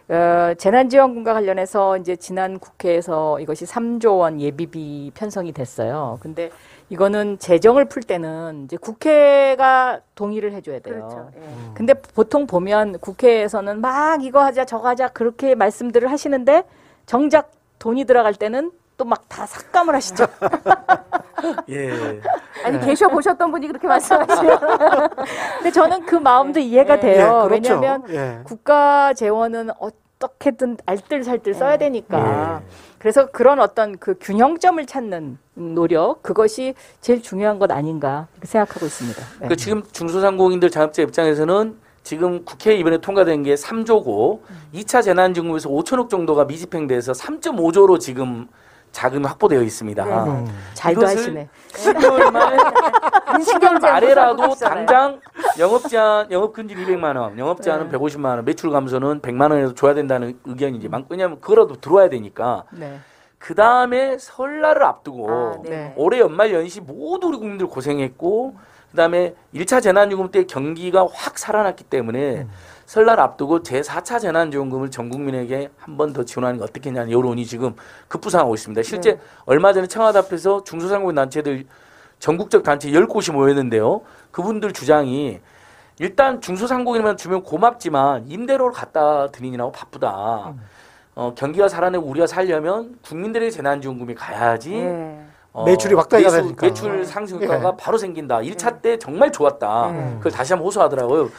[0.10, 6.18] 어, 재난지원금과 관련해서 이제 지난 국회에서 이것이 3조 원 예비비 편성이 됐어요.
[6.22, 6.51] 근데
[6.89, 10.95] 이거는 재정을 풀 때는 이제 국회가 동의를 해줘야 돼요.
[10.95, 11.32] 그렇죠.
[11.36, 11.41] 예.
[11.76, 16.64] 근데 보통 보면 국회에서는 막 이거 하자 저거 하자 그렇게 말씀들을 하시는데
[17.05, 20.25] 정작 돈이 들어갈 때는 또 막 다 삭감을 하시죠.
[21.69, 22.19] 예.
[22.65, 24.59] 아니 계셔 보셨던 분이 그렇게 말씀하시면
[25.57, 27.13] 근데 저는 그 마음도 이해가 네.
[27.13, 27.43] 돼요.
[27.45, 27.73] 예, 그렇죠.
[27.79, 28.39] 왜냐하면 예.
[28.43, 32.61] 국가 재원은 어떻게든 알뜰살뜰 써야 되니까.
[32.61, 32.69] 예.
[32.97, 39.23] 그래서 그런 어떤 그 균형점을 찾는 노력 그것이 제일 중요한 것 아닌가 생각하고 있습니다.
[39.39, 39.47] 네.
[39.47, 44.41] 그 지금 중소상공인들 자업자 입장에서는 지금 국회 이번에 통과된 게 3조고
[44.73, 48.47] 2차 재난지원금에서 5천억 정도가 미집행돼서 3.5조로 지금
[48.91, 50.05] 자금이 확보되어 있습니다.
[50.05, 50.11] 네.
[50.11, 50.47] 음.
[50.73, 51.49] 잘도 이것을 하시네.
[51.71, 54.55] 12월 말 12월 말에라도.
[54.55, 55.19] 당장
[55.59, 57.97] 영업 제한 영업 금지 200만 원, 영업 제한은 네.
[57.97, 62.63] 150만 원, 매출 감소는 100만 원에서 줘야 된다는 의견이 이제 많고 왜냐하면 그거라도 들어와야 되니까
[62.71, 62.99] 네.
[63.37, 65.69] 그 다음에 설날을 앞두고 아, 네.
[65.69, 65.93] 네.
[65.95, 68.55] 올해 연말 연시 모두 우리 국민들 고생했고
[68.91, 72.47] 그 다음에 1차 재난지원금 때 경기가 확 살아났기 때문에
[72.89, 77.75] 설날 앞두고 제4차 재난지원금을 전 국민에게 한 번 더 지원하는 게 어떻겠냐는 여론이 지금
[78.07, 78.81] 급부상하고 있습니다.
[78.81, 79.19] 실제 네.
[79.45, 81.65] 얼마 전에 청와대 앞에서 중소상공인 단체들
[82.17, 84.01] 전국적 단체 10곳이 모였는데요.
[84.31, 85.39] 그분들 주장이
[85.99, 90.55] 일단 중소상공인만 주면 고맙지만 임대료를 갖다 드리느라고 바쁘다.
[91.13, 95.19] 어, 경기가 살아내고 우리가 살려면 국민들의 재난지원금이 가야지 예.
[95.53, 96.65] 어, 매출이 확대가 매수- 되니까.
[96.65, 97.77] 매출 상승 효과가 예.
[97.77, 98.39] 바로 생긴다.
[98.39, 99.91] 1차 때 정말 좋았다.
[99.91, 100.13] 네.
[100.17, 101.29] 그걸 다시 한번 호소하더라고요.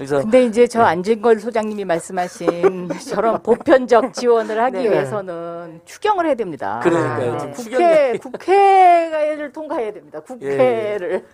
[0.00, 4.90] 그래서 근데 이제 저 안진걸 소장님이 말씀하신 저런 보편적 지원을 하기 네.
[4.90, 6.80] 위해서는 추경을 해야 됩니다.
[6.82, 7.34] 그러니까요.
[7.34, 10.20] 아, 지금 국회 국회를 통과해야 됩니다.
[10.20, 11.26] 국회를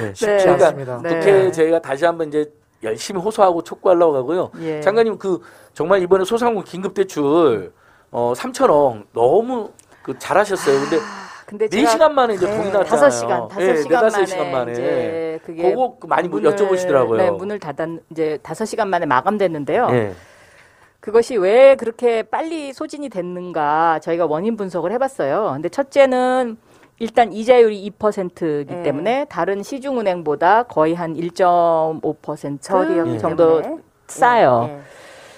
[0.00, 0.48] 예, 쉽지 네.
[0.48, 1.00] 않습니다.
[1.02, 1.10] 네.
[1.10, 2.50] 국회 저희가 다시 한번 이제
[2.82, 4.50] 열심히 호소하고 촉구하려고 하고요.
[4.60, 4.80] 예.
[4.80, 5.42] 장관님 그
[5.74, 7.70] 정말 이번에 소상공 긴급 대출
[8.10, 9.72] 어 3천억 너무
[10.02, 10.80] 그 잘하셨어요.
[10.88, 10.96] 근데
[11.46, 12.84] 근데 네 시간 만에 이제 네, 돈이 나왔잖아요.
[12.90, 14.72] 다섯 시간, 다섯 예, 시간 네다섯 만에 시간 만에.
[14.72, 17.16] 이제 그게 그거 많이 여쭤보시더라고요.
[17.16, 19.88] 네, 문을 닫았 이제 다섯 시간 만에 마감됐는데요.
[19.92, 20.12] 예.
[20.98, 25.50] 그것이 왜 그렇게 빨리 소진이 됐는가 저희가 원인 분석을 해 봤어요.
[25.52, 26.56] 근데 첫째는
[26.98, 28.82] 일단 이자율이 2%이기 네.
[28.82, 33.82] 때문에 다른 시중은행보다 거의 한 1.5% 저리였기 정도 때문에.
[34.08, 34.68] 싸요.
[34.70, 34.80] 예.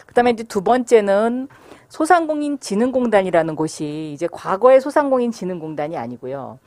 [0.06, 1.48] 그다음에 이제 두 번째는
[1.88, 6.58] 소상공인 진흥공단이라는 곳이 이제 과거의 소상공인 진흥공단이 아니고요.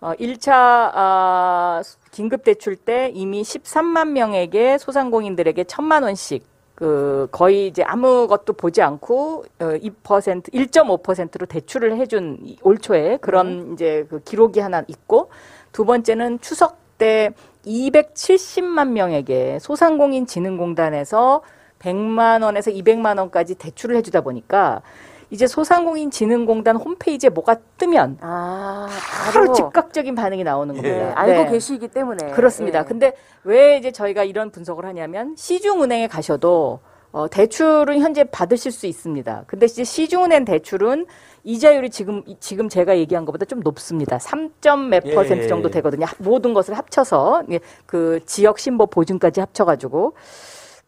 [0.00, 6.44] 어, 1차 아, 긴급 대출 때 이미 13만 명에게 소상공인들에게 천만 원씩
[6.74, 13.74] 그 거의 이제 아무것도 보지 않고 어, 2% 1.5%로 대출을 해준 이- 올 초에 그런
[13.74, 15.30] 이제 그 기록이 하나 있고
[15.70, 17.30] 두 번째는 추석 때
[17.64, 21.42] 270만 명에게 소상공인 진흥공단에서
[21.82, 24.82] 100만 원에서 200만 원까지 대출을 해주다 보니까
[25.30, 28.86] 이제 소상공인 진흥공단 홈페이지에 뭐가 뜨면 아,
[29.32, 30.82] 바로 바로 즉각적인 반응이 나오는 예.
[30.82, 31.20] 네, 겁니다.
[31.20, 31.50] 알고 네.
[31.52, 32.32] 계시기 때문에.
[32.32, 32.80] 그렇습니다.
[32.80, 32.84] 예.
[32.84, 33.14] 근데
[33.44, 36.80] 왜 이제 저희가 이런 분석을 하냐면 시중은행에 가셔도
[37.12, 39.44] 어, 대출은 현재 받으실 수 있습니다.
[39.46, 41.06] 근데 이제 시중은행 대출은
[41.44, 44.18] 이자율이 지금 지금 제가 얘기한 것보다 좀 높습니다.
[44.18, 45.14] 3점 몇 예.
[45.14, 46.06] 퍼센트 정도 되거든요.
[46.18, 50.14] 모든 것을 합쳐서 예, 그 지역 신보 보증까지 합쳐가지고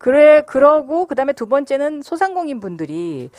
[0.05, 3.30] 그래 그러고 그다음에 두 번째는 소상공인 분들이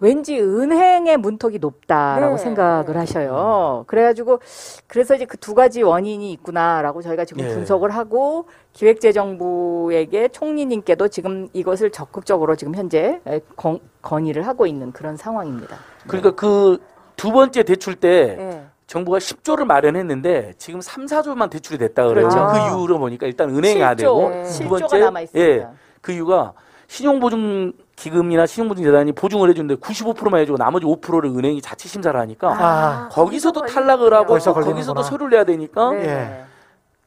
[0.00, 2.98] 왠지 은행의 문턱이 높다라고 네, 생각을 네.
[2.98, 3.84] 하셔요.
[3.86, 4.40] 그래가지고
[4.88, 7.48] 그래서 이제 그 두 가지 원인이 있구나라고 저희가 지금 예.
[7.50, 13.20] 분석을 하고 기획재정부에게 총리님께도 지금 이것을 적극적으로 지금 현재
[13.54, 15.76] 건, 건의를 하고 있는 그런 상황입니다.
[16.08, 18.66] 그러니까 그두 번째 대출 때 예.
[18.88, 22.28] 정부가 10조를 마련했는데 지금 3, 4조만 대출이 됐다 그래요.
[22.28, 22.52] 그렇죠.
[22.52, 24.42] 그 이유로 보니까 일단 은행이 안 7조, 되고 네.
[24.42, 25.52] 두 7조가 번째 남아 있습니다.
[25.52, 25.87] 예.
[26.00, 26.52] 그 이유가
[26.88, 33.60] 신용보증 기금이나 신용보증재단이 보증을 해주는데 95%만 해주고 나머지 5%를 은행이 자체 심사를 하니까 아, 거기서도
[33.60, 34.64] 거기서 탈락을 하고 걸리는구나.
[34.64, 36.08] 거기서도 서류를 내야 되니까 네.
[36.08, 36.44] 예.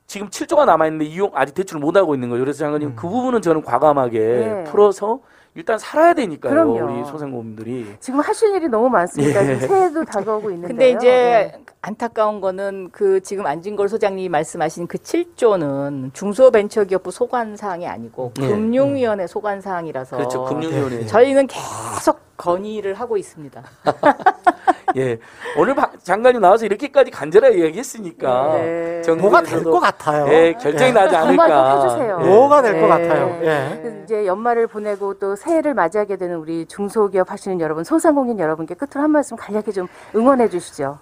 [0.05, 2.43] 지금 7조가 남아 있는데 이용 아직 대출을 못 하고 있는 거예요.
[2.43, 2.95] 그래서 장관님 음.
[2.97, 4.63] 그 부분은 저는 과감하게 네.
[4.65, 5.19] 풀어서
[5.53, 6.51] 일단 살아야 되니까요.
[6.53, 6.99] 그럼요.
[6.99, 9.45] 우리 소상공인들이 지금 하실 일이 너무 많습니다.
[9.45, 9.59] 예.
[9.59, 10.67] 지금 새해도 다가오고 있는데.
[10.67, 18.31] 근데 이제 안타까운 거는 그 지금 안진걸 소장님이 말씀하신 그 7조는 중소벤처기업부 소관 사항이 아니고
[18.39, 18.47] 예.
[18.47, 20.45] 금융위원회 소관 사항이라서 그렇죠.
[20.45, 21.05] 금융위원회.
[21.05, 23.61] 저희는 계속 건의를 하고 있습니다.
[24.97, 25.19] 예.
[25.57, 29.01] 오늘 박- 장관님 나와서 이렇게까지 간절하게 이야기했으니까 네.
[29.19, 30.27] 뭐가 될 것 같아요.
[30.33, 30.93] 예, 결정이 예.
[30.93, 31.83] 나지 않을까.
[31.83, 32.19] 해주세요.
[32.21, 32.25] 예.
[32.25, 32.87] 뭐가 될것 네.
[33.07, 33.39] 같아요.
[33.43, 33.79] 예.
[33.81, 39.01] 그 이제 연말을 보내고 또 새해를 맞이하게 되는 우리 중소기업 하시는 여러분, 소상공인 여러분께 끝으로
[39.03, 40.97] 한 말씀 간략히 좀 응원해 주시죠.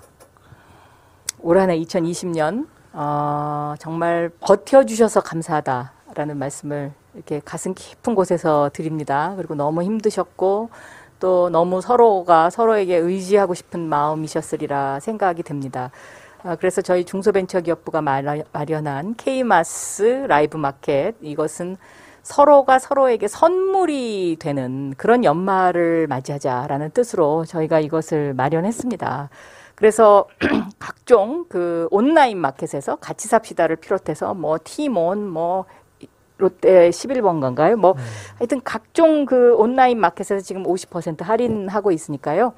[1.42, 9.34] 올 한 해 2020년 어, 정말 버텨주셔서 감사하다라는 말씀을 이렇게 가슴 깊은 곳에서 드립니다.
[9.38, 10.70] 그리고 너무 힘드셨고
[11.20, 15.92] 또 너무 서로가 서로에게 의지하고 싶은 마음이셨으리라 생각이 됩니다.
[16.44, 21.78] 아, 그래서 저희 중소벤처기업부가 마련- 마련한 K마스 라이브 마켓 이것은
[22.24, 29.30] 서로가 서로에게 선물이 되는 그런 연말을 맞이하자라는 뜻으로 저희가 이것을 마련했습니다.
[29.76, 30.28] 그래서
[30.78, 35.66] 각종 그 온라인 마켓에서 같이 삽시다를 비롯해서 뭐 티몬 뭐
[36.50, 37.76] 롯데 11번가인가요?
[37.76, 37.96] 뭐
[38.38, 42.54] 하여튼 각종 그 온라인 마켓에서 지금 50% 할인하고 있으니까요.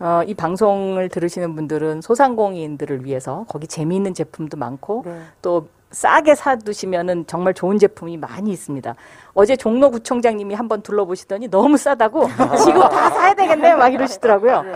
[0.00, 5.20] 어, 이 방송을 들으시는 분들은 소상공인들을 위해서 거기 재미있는 제품도 많고 네.
[5.42, 8.94] 또 싸게 사두시면은 정말 좋은 제품이 많이 있습니다.
[9.34, 12.26] 어제 종로구청장님이 한번 둘러보시더니 너무 싸다고
[12.64, 14.62] 지금 다 사야 되겠네 막 이러시더라고요.
[14.62, 14.72] 네.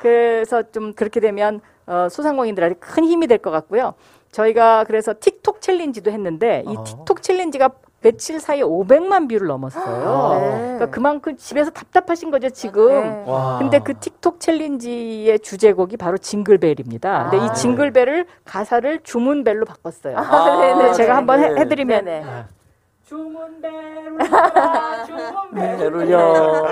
[0.00, 3.94] 그래서 좀 그렇게 되면 어, 소상공인들한테 큰 힘이 될 것 같고요.
[4.30, 6.84] 저희가 그래서 틱톡 챌린지도 했는데 이 어.
[6.84, 7.70] 틱톡 챌린지가
[8.00, 10.40] 며칠 사이에 500만 뷰를 넘었어요.
[10.40, 10.58] 네.
[10.58, 12.88] 그러니까 그만큼 집에서 답답하신 거죠 지금.
[12.88, 13.24] 네.
[13.26, 13.58] 와.
[13.58, 17.30] 근데 그 틱톡 챌린지의 주제곡이 바로 징글벨입니다.
[17.30, 17.46] 근데 아.
[17.46, 20.16] 이 징글벨을 가사를 주문벨로 바꿨어요.
[20.16, 20.74] 아, 네네.
[20.74, 21.60] 그래서 제가 한번 해, 네.
[21.60, 22.24] 해드리면 네네.
[23.08, 23.70] 주문벨
[24.12, 26.66] 울려라 주문벨 배를요.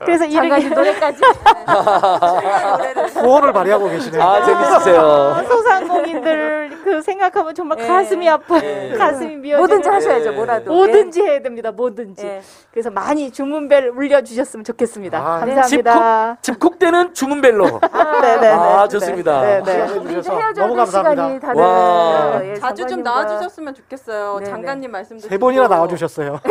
[0.00, 1.22] 그래서 이 장관님 노래까지.
[3.20, 4.22] 후원을 발휘하고 계시네요.
[4.22, 5.44] 아, 재밌으세요.
[5.48, 7.88] 소상공인들 그 생각하면 정말 네.
[7.88, 8.92] 가슴이 아파 네.
[8.96, 10.36] 가슴이 미어져 뭐든지 하셔야죠, 네.
[10.36, 10.72] 뭐라도.
[10.72, 12.42] 뭐든지 해야 됩니다 뭐든지 네.
[12.70, 15.54] 그래서 많이 주문벨 울려주셨으면 좋겠습니다 아, 네.
[15.54, 17.80] 감사합니다 집콕되는 주문벨로.
[18.22, 19.40] 네네네 아, 좋습니다.
[19.40, 19.72] 네, 네.
[19.72, 21.46] 시간을 우리 이제 주셔서 헤어져야 시간이 감사합니다.
[21.46, 22.40] 다들 와.
[22.44, 24.38] 예, 자주 좀 장관님과 나와주셨으면 좋겠어요.
[24.38, 24.50] 네네.
[24.50, 26.40] 장관님 말씀도 세 번이나 나와주셨어요.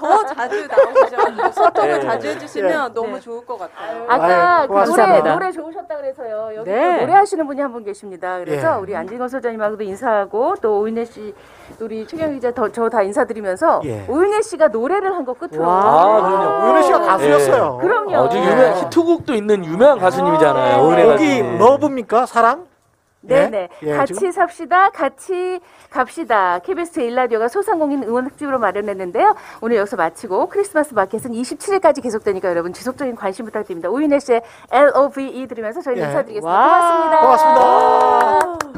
[0.00, 2.00] 더 자주 나오셔가지고 소통을 네.
[2.00, 3.20] 자주 해주시면 너무 네.
[3.20, 4.04] 좋을 것 같아요.
[4.08, 5.20] 아까 아유, 그 노래.
[5.22, 6.50] 노래 좋으셨다 그래서요.
[6.56, 6.96] 여기 네.
[6.96, 8.38] 또 노래하시는 분이 한 분 계십니다.
[8.40, 8.80] 그래서 예.
[8.80, 11.32] 우리 안진건 소장님하고도 인사하고 또 오윤혜 씨,
[11.80, 14.04] 우리 최경 기자 저 다 인사드리면서 예.
[14.08, 15.62] 오윤혜 씨가 노래를 한곡 끝으로.
[15.64, 15.82] 와.
[15.84, 16.64] 아, 그럼요.
[16.66, 17.78] 우윤혜 씨가 가수였어요.
[17.80, 18.16] 그럼요.
[18.16, 20.76] 아주 유명 히트곡도 있는 유명한 가수님이잖아요.
[20.76, 20.82] 네.
[20.82, 21.58] 오은혜 여기.
[21.58, 22.26] 러브입니까?
[22.26, 22.66] 사랑?
[23.22, 23.68] 네네.
[23.82, 23.96] 예?
[23.96, 24.32] 같이 지금?
[24.32, 25.60] 삽시다, 같이
[25.90, 26.58] 갑시다.
[26.60, 29.34] KBS 제1라디오가 소상공인 응원 특집으로 마련했는데요.
[29.60, 33.90] 오늘 여기서 마치고 크리스마스 마켓은 27일까지 계속되니까 여러분 지속적인 관심 부탁드립니다.
[33.90, 36.04] 오인혜 씨의 LOVE 들으면서 저희 예.
[36.04, 37.20] 인사드리겠습니다.
[37.20, 37.20] 고맙습니다.
[37.20, 38.70] 고맙습니다.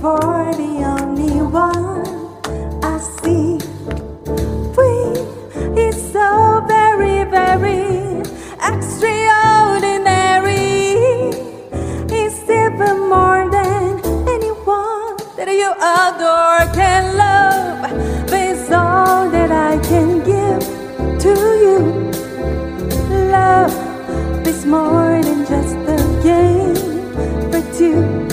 [0.00, 0.39] for
[8.74, 10.60] extraordinary.
[12.12, 13.98] He's even more than
[14.34, 17.90] anyone that you adore can love.
[18.30, 20.62] But it's all that I can give
[21.24, 21.32] to
[21.64, 21.78] you.
[23.30, 23.74] Love
[24.46, 26.76] is more than just a game
[27.50, 28.29] for two.